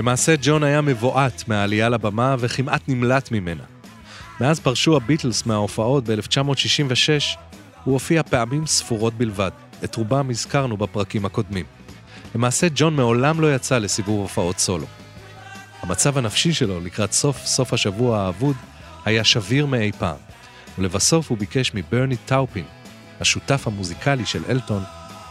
למעשה 0.00 0.34
ג'ון 0.42 0.62
היה 0.62 0.80
מבועת 0.80 1.48
מהעלייה 1.48 1.88
לבמה 1.88 2.36
וכמעט 2.38 2.82
נמלט 2.88 3.32
ממנה. 3.32 3.62
מאז 4.40 4.60
פרשו 4.60 4.96
הביטלס 4.96 5.46
מההופעות 5.46 6.04
ב-1966, 6.04 7.38
הוא 7.84 7.92
הופיע 7.92 8.22
פעמים 8.22 8.66
ספורות 8.66 9.14
בלבד. 9.14 9.50
את 9.84 9.96
רובם 9.96 10.30
הזכרנו 10.30 10.76
בפרקים 10.76 11.24
הקודמים. 11.24 11.64
למעשה 12.34 12.66
ג'ון 12.74 12.96
מעולם 12.96 13.40
לא 13.40 13.54
יצא 13.54 13.78
לסיבוב 13.78 14.20
הופעות 14.20 14.58
סולו. 14.58 14.86
המצב 15.82 16.18
הנפשי 16.18 16.52
שלו 16.52 16.80
לקראת 16.80 17.12
סוף 17.12 17.46
סוף 17.46 17.72
השבוע 17.72 18.20
האבוד 18.20 18.56
היה 19.04 19.24
שביר 19.24 19.66
מאי 19.66 19.92
פעם, 19.98 20.16
ולבסוף 20.78 21.30
הוא 21.30 21.38
ביקש 21.38 21.74
מברני 21.74 22.16
טאופין, 22.16 22.64
השותף 23.20 23.66
המוזיקלי 23.66 24.26
של 24.26 24.42
אלטון, 24.48 24.82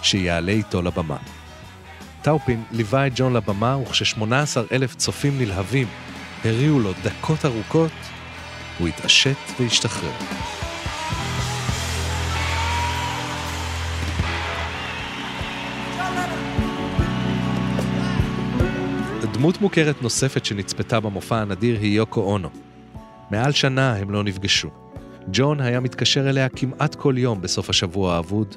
שיעלה 0.02 0.52
איתו 0.52 0.82
לבמה. 0.82 1.18
טאופין 2.22 2.64
ליווה 2.72 3.08
את 3.08 3.12
ג'ון 3.16 3.34
לבמה, 3.34 3.78
וכש-18 3.78 4.24
אלף 4.72 4.96
צופים 4.96 5.38
נלהבים 5.38 5.88
הריעו 6.44 6.80
לו 6.80 6.92
דקות 7.04 7.46
ארוכות, 7.46 7.92
הוא 8.80 8.88
התעשת 8.88 9.36
והשתחרר. 9.60 10.12
דמות 19.40 19.62
מוכרת 19.62 20.02
נוספת 20.02 20.46
שנצפתה 20.46 21.00
במופע 21.00 21.38
הנדיר 21.38 21.80
היא 21.80 21.98
יוקו 21.98 22.22
אונו. 22.22 22.50
מעל 23.32 23.52
שנה 23.52 23.96
הם 23.96 24.12
לא 24.12 24.24
נפגשו. 24.24 24.70
ג'ון 25.28 25.62
היה 25.62 25.80
מתקשר 25.80 26.30
אליה 26.30 26.50
כמעט 26.50 26.96
כל 26.96 27.14
יום 27.18 27.42
בסוף 27.42 27.70
השבוע 27.70 28.16
האבוד, 28.16 28.56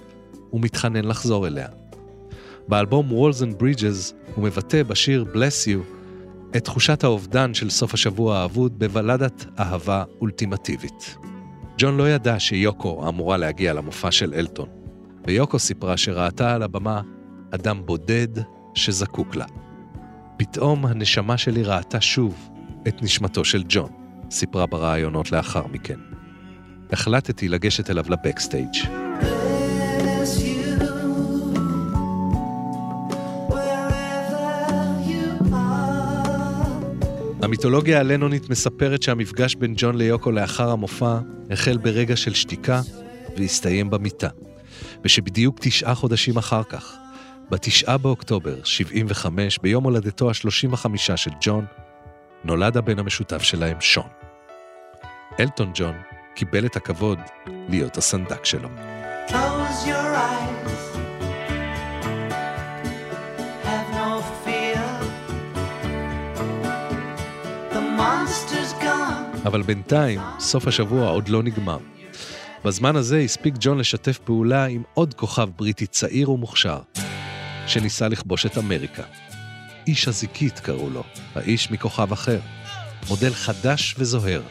ומתחנן 0.52 1.04
לחזור 1.04 1.46
אליה. 1.46 1.81
באלבום 2.68 3.10
Walls 3.10 3.40
and 3.40 3.62
Bridges 3.62 4.14
הוא 4.34 4.44
מבטא 4.44 4.82
בשיר 4.82 5.24
Bless 5.34 5.68
You 5.68 6.02
את 6.56 6.64
תחושת 6.64 7.04
האובדן 7.04 7.54
של 7.54 7.70
סוף 7.70 7.94
השבוע 7.94 8.38
האבוד 8.38 8.78
בבלדת 8.78 9.46
אהבה 9.58 10.04
אולטימטיבית. 10.20 11.16
ג'ון 11.78 11.96
לא 11.96 12.10
ידע 12.10 12.40
שיוקו 12.40 13.08
אמורה 13.08 13.36
להגיע 13.36 13.72
למופע 13.72 14.10
של 14.10 14.34
אלטון, 14.34 14.68
ויוקו 15.26 15.58
סיפרה 15.58 15.96
שראתה 15.96 16.54
על 16.54 16.62
הבמה 16.62 17.00
אדם 17.50 17.82
בודד 17.86 18.28
שזקוק 18.74 19.36
לה. 19.36 19.46
פתאום 20.36 20.86
הנשמה 20.86 21.38
שלי 21.38 21.62
ראתה 21.62 22.00
שוב 22.00 22.50
את 22.88 23.02
נשמתו 23.02 23.44
של 23.44 23.62
ג'ון, 23.68 23.90
סיפרה 24.30 24.66
בראיונות 24.66 25.32
לאחר 25.32 25.66
מכן. 25.66 25.98
החלטתי 26.92 27.48
לגשת 27.48 27.90
אליו 27.90 28.04
לבקסטייג'. 28.08 29.11
המיתולוגיה 37.42 38.00
הלנונית 38.00 38.50
מספרת 38.50 39.02
שהמפגש 39.02 39.54
בין 39.54 39.74
ג'ון 39.76 39.96
ליוקו 39.96 40.30
לאחר 40.30 40.70
המופע 40.70 41.18
החל 41.50 41.76
ברגע 41.76 42.16
של 42.16 42.34
שתיקה 42.34 42.80
והסתיים 43.36 43.90
במיטה, 43.90 44.28
ושבדיוק 45.04 45.56
תשעה 45.60 45.94
חודשים 45.94 46.36
אחר 46.36 46.62
כך, 46.62 46.96
בתשעה 47.50 47.98
באוקטובר 47.98 48.56
75, 48.64 49.58
ביום 49.58 49.84
הולדתו 49.84 50.28
ה-35 50.28 50.86
של 51.16 51.30
ג'ון, 51.40 51.64
נולד 52.44 52.76
הבן 52.76 52.98
המשותף 52.98 53.42
שלהם, 53.42 53.76
שון. 53.80 54.08
אלטון 55.40 55.70
ג'ון 55.74 55.94
קיבל 56.34 56.66
את 56.66 56.76
הכבוד 56.76 57.18
להיות 57.68 57.96
הסנדק 57.96 58.44
שלו. 58.44 58.68
Close 59.28 59.86
your 59.86 60.16
eyes. 60.16 60.51
אבל 69.44 69.62
בינתיים, 69.62 70.20
סוף 70.38 70.66
השבוע 70.66 71.08
עוד 71.08 71.28
לא 71.28 71.42
נגמר. 71.42 71.78
בזמן 72.64 72.96
הזה 72.96 73.18
הספיק 73.18 73.54
ג'ון 73.60 73.78
לשתף 73.78 74.18
פעולה 74.18 74.64
עם 74.64 74.82
עוד 74.94 75.14
כוכב 75.14 75.48
בריטי 75.56 75.86
צעיר 75.86 76.30
ומוכשר, 76.30 76.80
שניסה 77.66 78.08
לכבוש 78.08 78.46
את 78.46 78.58
אמריקה. 78.58 79.02
איש 79.86 80.08
הזיקית 80.08 80.60
קראו 80.60 80.90
לו, 80.90 81.02
האיש 81.34 81.70
מכוכב 81.70 82.12
אחר. 82.12 82.40
מודל 83.08 83.34
חדש 83.34 83.94
וזוהר 83.98 84.42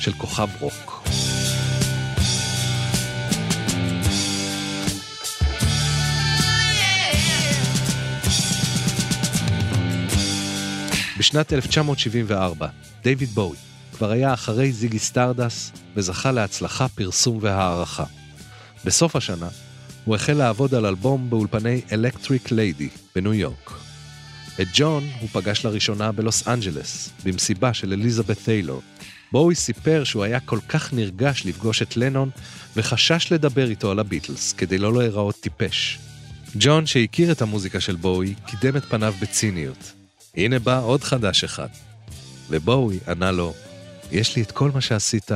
של 0.00 0.12
כוכב 0.12 0.48
רוק. 0.60 1.02
בשנת 11.18 11.52
1974, 11.52 12.68
דיוויד 13.02 13.28
בואי 13.28 13.56
כבר 13.92 14.10
היה 14.10 14.34
אחרי 14.34 14.72
זיגי 14.72 14.98
סטארדסט 14.98 15.72
וזכה 15.96 16.32
להצלחה, 16.32 16.88
פרסום 16.88 17.38
והערכה. 17.40 18.04
בסוף 18.84 19.16
השנה 19.16 19.48
הוא 20.04 20.14
החל 20.14 20.32
לעבוד 20.32 20.74
על 20.74 20.86
אלבום 20.86 21.30
באולפני 21.30 21.80
אלקטריק 21.92 22.50
ליידי 22.50 22.88
בניו 23.14 23.34
יורק. 23.34 23.72
את 24.60 24.66
ג'ון 24.74 25.08
הוא 25.20 25.28
פגש 25.32 25.64
לראשונה 25.64 26.12
בלוס 26.12 26.48
אנג'לס, 26.48 27.10
במסיבה 27.24 27.74
של 27.74 27.92
אליזבת 27.92 28.38
טיילור. 28.44 28.82
בואי 29.32 29.54
סיפר 29.54 30.04
שהוא 30.04 30.24
היה 30.24 30.40
כל 30.40 30.58
כך 30.68 30.92
נרגש 30.92 31.46
לפגוש 31.46 31.82
את 31.82 31.96
לנון 31.96 32.30
וחשש 32.76 33.32
לדבר 33.32 33.70
איתו 33.70 33.90
על 33.90 33.98
הביטלס 33.98 34.52
כדי 34.52 34.78
לא 34.78 34.98
להיראות 34.98 35.40
טיפש. 35.40 35.98
ג'ון, 36.54 36.86
שהכיר 36.86 37.32
את 37.32 37.42
המוזיקה 37.42 37.80
של 37.80 37.96
בואי, 37.96 38.34
קידם 38.46 38.76
את 38.76 38.84
פניו 38.84 39.14
בציניות. 39.20 39.92
הנה 40.36 40.58
בא 40.58 40.80
עוד 40.82 41.04
חדש 41.04 41.44
אחד. 41.44 41.68
ובואי 42.50 42.98
ענה 43.08 43.30
לו, 43.30 43.54
יש 44.12 44.36
לי 44.36 44.42
את 44.42 44.52
כל 44.52 44.70
מה 44.74 44.80
שעשית 44.80 45.30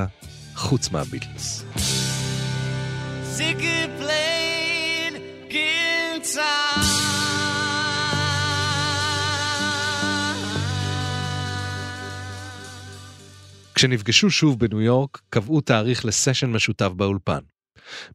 חוץ 0.55 0.91
מהביטלס. 0.91 1.65
Ziggy 3.37 4.01
played 4.01 5.15
guitar. 5.51 6.83
כשנפגשו 13.75 14.31
שוב 14.31 14.59
בניו 14.59 14.81
יורק, 14.81 15.21
קבעו 15.31 15.61
תאריך 15.61 16.05
לסשן 16.05 16.51
משותף 16.51 16.89
באולפן. 16.97 17.39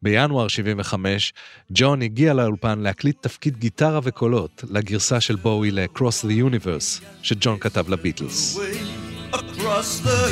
בינואר 0.02 0.48
75, 0.48 1.34
ג'ון 1.72 2.02
הגיע 2.02 2.34
לאולפן 2.34 2.80
להקליט 2.80 3.18
תפקיד 3.22 3.58
גיטרה 3.58 4.00
וקולות 4.04 4.64
לגרסה 4.70 5.22
של 5.22 5.36
בואי 5.36 5.72
ל-Cross 5.72 6.26
the 6.26 6.54
Universe, 6.54 7.04
שג'ון 7.22 7.58
כתב 7.60 7.90
לביטלס. 7.90 8.58
Way 8.58 9.07
across 9.34 10.00
the 10.00 10.24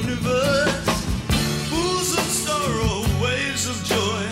universe. 0.00 0.98
Pools 1.70 2.10
of 2.20 2.28
sorrow, 2.46 2.96
waves 3.22 3.64
of 3.72 3.76
joy 3.84 4.22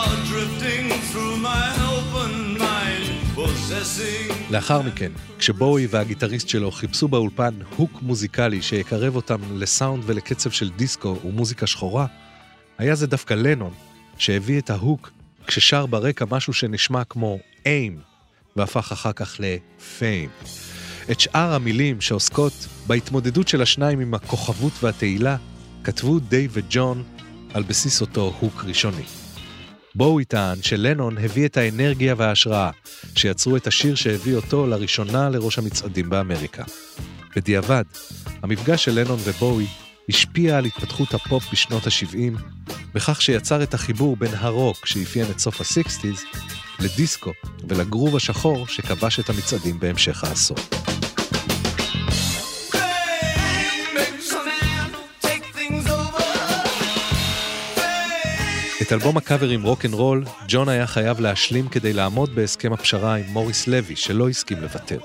are 0.00 0.16
drifting 0.30 0.84
through 1.10 1.36
my 1.36 1.66
open 1.94 2.58
mind, 2.58 3.08
possessing. 3.34 4.32
לאחר 4.50 4.82
מכן, 4.82 5.12
כשבואי 5.38 5.86
והגיטריסט 5.90 6.48
שלו 6.48 6.70
חיפשו 6.70 7.08
באולפן 7.08 7.54
הוק 7.76 8.02
מוזיקלי 8.02 8.62
שיקרב 8.62 9.16
אותם 9.16 9.38
לסאונד 9.58 10.02
ולקצב 10.06 10.50
של 10.50 10.70
דיסקו 10.70 11.16
ומוזיקה 11.24 11.66
שחורה, 11.66 12.06
היה 12.78 12.94
זה 12.94 13.06
דווקא 13.06 13.34
לנון 13.34 13.72
שהביא 14.18 14.58
את 14.58 14.70
ההוק 14.70 15.10
כששר 15.46 15.86
ברקע 15.86 16.24
משהו 16.30 16.52
שנשמע 16.52 17.04
כמו 17.04 17.38
איים, 17.66 17.98
והפך 18.56 18.92
אחר 18.92 19.12
כך 19.12 19.36
לפיים. 19.38 20.28
את 21.10 21.20
שאר 21.20 21.54
המילים 21.54 22.00
שעוסקות 22.00 22.52
בהתמודדות 22.86 23.48
של 23.48 23.62
השניים 23.62 24.00
עם 24.00 24.14
הכוכבות 24.14 24.72
והתהילה, 24.82 25.36
כתבו 25.84 26.18
דייב 26.18 26.50
וג'ון 26.54 27.02
על 27.54 27.62
בסיס 27.62 28.00
אותו 28.00 28.34
hook 28.40 28.64
ראשוני. 28.64 29.02
בואי 29.94 30.20
יטען 30.20 30.62
שלנון 30.62 31.18
הביא 31.18 31.46
את 31.46 31.56
האנרגיה 31.56 32.14
וההשראה 32.16 32.70
שיצרו 33.14 33.56
את 33.56 33.66
השיר 33.66 33.94
שהביא 33.94 34.36
אותו 34.36 34.66
לראשונה 34.66 35.28
לראש 35.28 35.58
המצעדים 35.58 36.10
באמריקה. 36.10 36.64
בדיעבד, 37.36 37.84
המפגש 38.42 38.84
של 38.84 39.00
לנון 39.00 39.18
ובואי 39.24 39.66
השפיע 40.08 40.58
על 40.58 40.64
התפתחות 40.64 41.14
הפופ 41.14 41.52
בשנות 41.52 41.86
ה-70, 41.86 42.40
בכך 42.94 43.22
שיצר 43.22 43.62
את 43.62 43.74
החיבור 43.74 44.16
בין 44.16 44.34
הרוק 44.34 44.86
שאפיין 44.86 45.26
את 45.30 45.38
סוף 45.38 45.60
ה-60's 45.60 46.38
לדיסקו 46.80 47.32
ולגרוב 47.68 48.16
השחור 48.16 48.66
שכבש 48.66 49.20
את 49.20 49.30
המצעדים 49.30 49.80
בהמשך 49.80 50.24
העשור. 50.24 50.56
את 58.88 58.92
אלבום 58.92 59.16
הקאברים 59.16 59.62
Rock 59.62 59.84
and 59.84 59.94
Roll, 59.94 60.24
ג'ון 60.48 60.68
היה 60.68 60.86
חייב 60.86 61.20
להשלים 61.20 61.68
כדי 61.68 61.92
לעמוד 61.92 62.34
בהסכם 62.34 62.72
הפשרה 62.72 63.14
עם 63.14 63.24
מוריס 63.28 63.66
לוי, 63.66 63.96
שלא 63.96 64.28
הסכים 64.28 64.60
לוותר. 64.60 64.98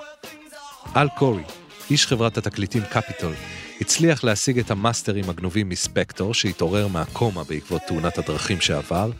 אל 0.95 1.07
קורי, 1.09 1.43
איש 1.89 2.07
חברת 2.07 2.37
התקליטים 2.37 2.83
קפיטול, 2.83 3.33
הצליח 3.81 4.23
להשיג 4.23 4.59
את 4.59 4.71
המאסטרים 4.71 5.29
הגנובים 5.29 5.69
מספקטור, 5.69 6.33
שהתעורר 6.33 6.87
מהקומה 6.87 7.43
בעקבות 7.43 7.81
תאונת 7.87 8.17
הדרכים 8.17 8.61
שעבר, 8.61 9.11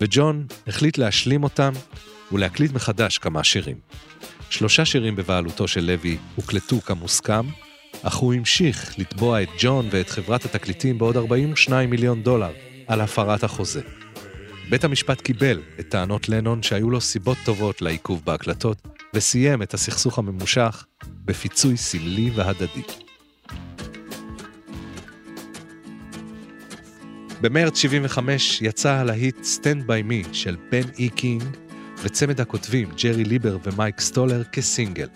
וג'ון 0.00 0.46
החליט 0.66 0.98
להשלים 0.98 1.44
אותם 1.44 1.72
ולהקליט 2.32 2.72
מחדש 2.72 3.18
כמה 3.18 3.44
שירים. 3.44 3.76
שלושה 4.50 4.84
שירים 4.84 5.16
בבעלותו 5.16 5.68
של 5.68 5.84
לוי 5.84 6.18
הוקלטו 6.36 6.80
כמוסכם, 6.80 7.46
אך 8.02 8.14
הוא 8.14 8.34
המשיך 8.34 8.98
לתבוע 8.98 9.42
את 9.42 9.48
ג'ון 9.58 9.88
ואת 9.90 10.10
חברת 10.10 10.44
התקליטים 10.44 10.98
בעוד 10.98 11.16
42 11.16 11.90
מיליון 11.90 12.22
דולר 12.22 12.52
על 12.86 13.00
הפרת 13.00 13.44
החוזה. 13.44 14.01
בית 14.70 14.84
המשפט 14.84 15.20
קיבל 15.20 15.60
את 15.80 15.88
טענות 15.88 16.28
לנון 16.28 16.62
שהיו 16.62 16.90
לו 16.90 17.00
סיבות 17.00 17.38
טובות 17.44 17.82
לעיכוב 17.82 18.22
בהקלטות, 18.24 18.88
וסיים 19.14 19.62
את 19.62 19.74
הסכסוך 19.74 20.18
הממושך 20.18 20.84
בפיצוי 21.24 21.76
סמלי 21.76 22.30
והדדי. 22.34 22.82
במרץ 27.40 27.78
75 27.78 28.62
יצא 28.62 28.90
הלהיט 28.90 29.36
"Stand 29.36 29.86
by 29.86 30.10
Me" 30.10 30.34
של 30.34 30.56
בן 30.70 30.88
אי 30.98 31.08
קינג 31.08 31.42
וצמד 32.02 32.40
הכותבים 32.40 32.88
ג'רי 33.02 33.24
ליבר 33.24 33.58
ומייק 33.64 34.00
סטולר 34.00 34.44
כסינגל. 34.44 35.08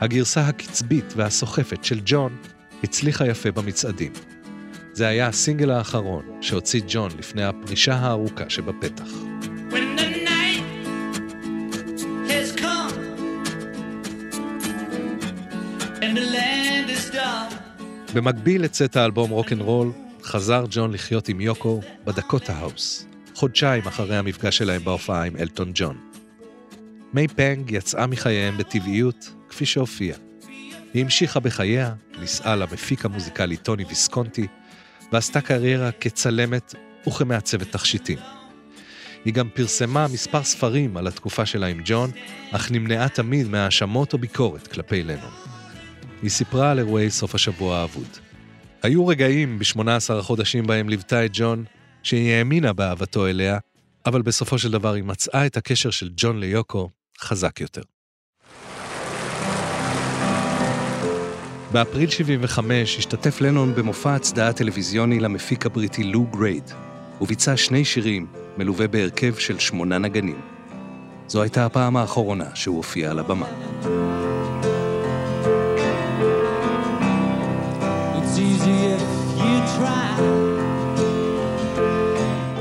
הגרסה 0.00 0.40
הקצבית 0.48 1.12
והסוחפת 1.16 1.84
של 1.84 2.00
ג'ון 2.04 2.36
הצליחה 2.82 3.26
יפה 3.26 3.50
במצעדים. 3.50 4.12
זה 4.94 5.06
היה 5.06 5.26
הסינגל 5.26 5.70
האחרון 5.70 6.24
שהוציא 6.40 6.80
ג'ון 6.88 7.10
לפני 7.18 7.44
הפרישה 7.44 7.94
הארוכה 7.94 8.50
שבפתח. 8.50 9.08
במקביל 18.14 18.62
לצאת 18.62 18.96
האלבום 18.96 19.30
רוקנרול, 19.30 19.92
חזר 20.22 20.64
ג'ון 20.70 20.92
לחיות 20.92 21.28
עם 21.28 21.40
יוקו 21.40 21.80
בדקוטה 22.04 22.52
האוס, 22.52 23.06
חודשיים 23.34 23.86
אחרי 23.86 24.16
המפגש 24.16 24.58
שלהם 24.58 24.84
בהופעה 24.84 25.24
עם 25.24 25.36
אלטון 25.36 25.70
ג'ון. 25.74 25.96
מיי 27.14 27.28
פנג 27.28 27.70
יצאה 27.70 28.06
מחייהם 28.06 28.58
בטבעיות, 28.58 29.30
כפי 29.48 29.66
שהופיעה. 29.66 30.16
היא 30.94 31.02
המשיכה 31.02 31.40
בחייה, 31.40 31.94
נישאה 32.20 32.56
למפיק 32.56 33.04
המוזיקלי 33.04 33.56
טוני 33.56 33.84
ויסקונטי, 33.84 34.46
ועשתה 35.14 35.40
קריירה 35.40 35.92
כצלמת 35.92 36.74
וכמעצבת 37.08 37.72
תכשיטים. 37.72 38.18
היא 39.24 39.34
גם 39.34 39.48
פרסמה 39.54 40.06
מספר 40.08 40.44
ספרים 40.44 40.96
על 40.96 41.06
התקופה 41.06 41.46
שלה 41.46 41.66
עם 41.66 41.80
ג'ון, 41.84 42.10
אך 42.52 42.70
נמנעה 42.70 43.08
תמיד 43.08 43.48
מהאשמות 43.48 44.12
או 44.12 44.18
ביקורת 44.18 44.66
כלפי 44.66 45.02
לנון. 45.02 45.30
היא 46.22 46.30
סיפרה 46.30 46.70
על 46.70 46.78
אירועי 46.78 47.10
סוף 47.10 47.34
השבוע 47.34 47.78
האבוד. 47.78 48.08
היו 48.82 49.06
רגעים 49.06 49.58
ב-18 49.58 50.12
החודשים 50.12 50.66
בהם 50.66 50.88
ליוותה 50.88 51.24
את 51.24 51.30
ג'ון, 51.32 51.64
שהיא 52.02 52.32
האמינה 52.32 52.72
באהבתו 52.72 53.26
אליה, 53.26 53.58
אבל 54.06 54.22
בסופו 54.22 54.58
של 54.58 54.70
דבר 54.70 54.92
היא 54.92 55.04
מצאה 55.04 55.46
את 55.46 55.56
הקשר 55.56 55.90
של 55.90 56.10
ג'ון 56.16 56.40
ליוקו 56.40 56.90
חזק 57.20 57.60
יותר. 57.60 57.82
באפריל 61.74 62.10
75 62.10 62.98
השתתף 62.98 63.40
לנון 63.40 63.74
במופע 63.74 64.14
הצדעה 64.14 64.52
טלוויזיוני 64.52 65.20
למפיק 65.20 65.66
הבריטי 65.66 66.04
לו 66.04 66.22
גרייד, 66.22 66.70
וביצע 67.20 67.56
שני 67.56 67.84
שירים 67.84 68.26
מלווה 68.56 68.88
בהרכב 68.88 69.34
של 69.34 69.58
שמונה 69.58 69.98
נגנים. 69.98 70.40
זו 71.28 71.42
הייתה 71.42 71.66
הפעם 71.66 71.96
האחרונה 71.96 72.44
שהוא 72.54 72.76
הופיע 72.76 73.10
על 73.10 73.18
הבמה. 73.18 73.46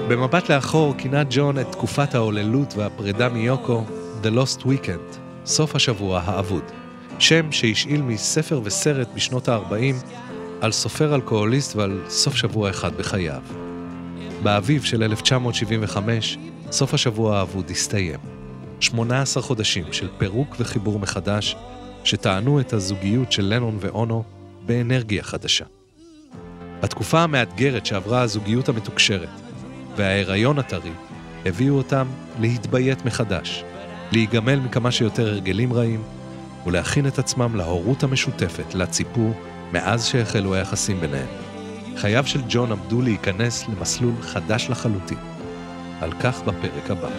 במבט 0.08 0.50
לאחור 0.50 0.94
כינה 0.98 1.24
ג'ון 1.30 1.60
את 1.60 1.72
תקופת 1.72 2.16
ההוללות 2.16 2.74
והפרידה 2.76 3.30
מיוקו 3.30 3.84
The 4.24 4.28
Lost 4.28 4.62
Weekend, 4.62 5.18
סוף 5.46 5.76
השבוע 5.76 6.22
האבוד, 6.26 6.83
שם 7.20 7.52
שהשאיל 7.52 8.02
מספר 8.02 8.62
וסרט 8.64 9.08
בשנות 9.16 9.50
ה-40 9.50 10.06
על 10.62 10.72
סופר 10.72 11.16
אלכוהוליסט 11.16 11.76
ועל 11.76 12.02
סוף 12.10 12.36
שבוע 12.36 12.70
אחד 12.70 12.96
בחייו. 12.98 13.42
באביב 14.44 14.84
של 14.84 15.04
1975, 15.04 16.38
סוף 16.72 16.94
השבוע 16.94 17.38
האבוד 17.38 17.70
הסתיים. 17.70 18.20
18 18.80 19.44
חודשים 19.44 19.86
של 19.92 20.08
פירוק 20.18 20.56
וחיבור 20.60 21.00
מחדש, 21.00 21.56
שטענו 22.04 22.60
את 22.60 22.74
הזוגיות 22.74 23.32
של 23.32 23.46
לנון 23.46 23.78
ואונו 23.80 24.24
באנרגיה 24.66 25.24
חדשה. 25.24 25.66
התקופה 26.82 27.22
המאתגרת 27.22 27.86
שעברה 27.86 28.22
הזוגיות 28.22 28.70
המתוקשרת 28.70 29.30
וההיריון 29.96 30.60
הטרי 30.60 30.92
הביאו 31.46 31.78
אותם 31.78 32.08
להתביית 32.40 33.06
מחדש, 33.06 33.64
להיגמל 34.12 34.60
מכמה 34.60 34.92
שיותר 34.92 35.28
הרגלים 35.28 35.74
רעים 35.74 36.04
ולהכין 36.66 37.08
את 37.08 37.20
עצמם 37.20 37.56
להורות 37.56 38.04
המשותפת 38.04 38.76
לה 38.76 38.86
ציפו 38.86 39.32
מאז 39.72 40.06
שהחלו 40.06 40.54
היחסים 40.54 41.00
ביניהם. 41.00 41.28
חייו 41.98 42.28
של 42.28 42.42
ג'ון 42.50 42.72
עמדו 42.72 43.02
להיכנס 43.02 43.68
למסלול 43.68 44.14
חדש 44.22 44.70
לחלוטין. 44.70 45.34
על 46.02 46.12
כך 46.12 46.42
בפרק 46.42 46.92
הבא. 46.92 47.10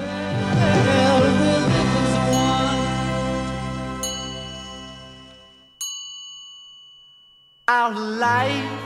Our 7.69 7.95
life 8.27 8.83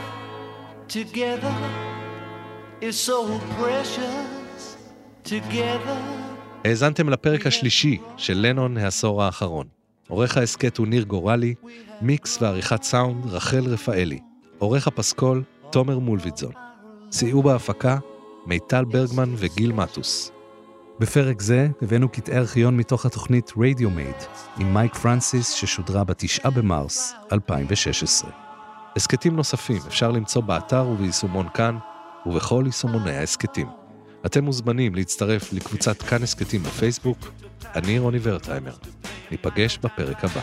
together 0.87 1.57
is 2.81 2.95
so 3.07 3.19
precious 3.57 4.77
together. 5.25 5.99
האזנתם 6.65 7.09
לפרק 7.09 7.47
השלישי 7.47 7.97
של 8.17 8.37
לנון 8.37 8.77
העשור 8.77 9.23
האחרון. 9.23 9.78
עורך 10.09 10.37
ההסכת 10.37 10.77
הוא 10.77 10.87
ניר 10.87 11.03
גורלי, 11.03 11.53
מיקס 12.01 12.41
ועריכת 12.41 12.83
סאונד 12.83 13.25
רחל 13.25 13.65
רפאלי. 13.67 14.19
עורך 14.57 14.87
הפסקול 14.87 15.43
תומר 15.69 15.99
מולביטזון. 15.99 16.51
סייעו 17.11 17.43
בהפקה 17.43 17.97
מיטל 18.45 18.85
ברגמן 18.85 19.33
וגיל 19.37 19.71
מטוס. 19.71 20.31
בפרק 20.99 21.41
זה 21.41 21.67
הבאנו 21.81 22.09
קטעי 22.09 22.37
ארכיון 22.37 22.77
מתוך 22.77 23.05
התוכנית 23.05 23.51
רדיומייד 23.57 24.15
עם 24.59 24.73
מייק 24.73 24.95
פרנסיס 24.95 25.51
ששודרה 25.51 26.03
ב-9 26.03 26.49
במרס 26.49 27.13
2016. 27.31 28.29
הסכתים 28.95 29.35
נוספים 29.35 29.79
אפשר 29.87 30.11
למצוא 30.11 30.41
באתר 30.41 30.87
וביישומון 30.87 31.47
כאן 31.53 31.77
ובכל 32.25 32.63
יישומוני 32.65 33.11
ההסכתים. 33.11 33.67
אתם 34.25 34.43
מוזמנים 34.43 34.95
להצטרף 34.95 35.53
לקבוצת 35.53 36.01
כאן 36.01 36.23
הסכתים 36.23 36.63
בפייסבוק. 36.63 37.17
אני 37.75 37.99
רוני 37.99 38.17
ורטהיימר. 38.21 38.73
ניפגש 39.31 39.77
בפרק 39.77 40.23
הבא. 40.23 40.41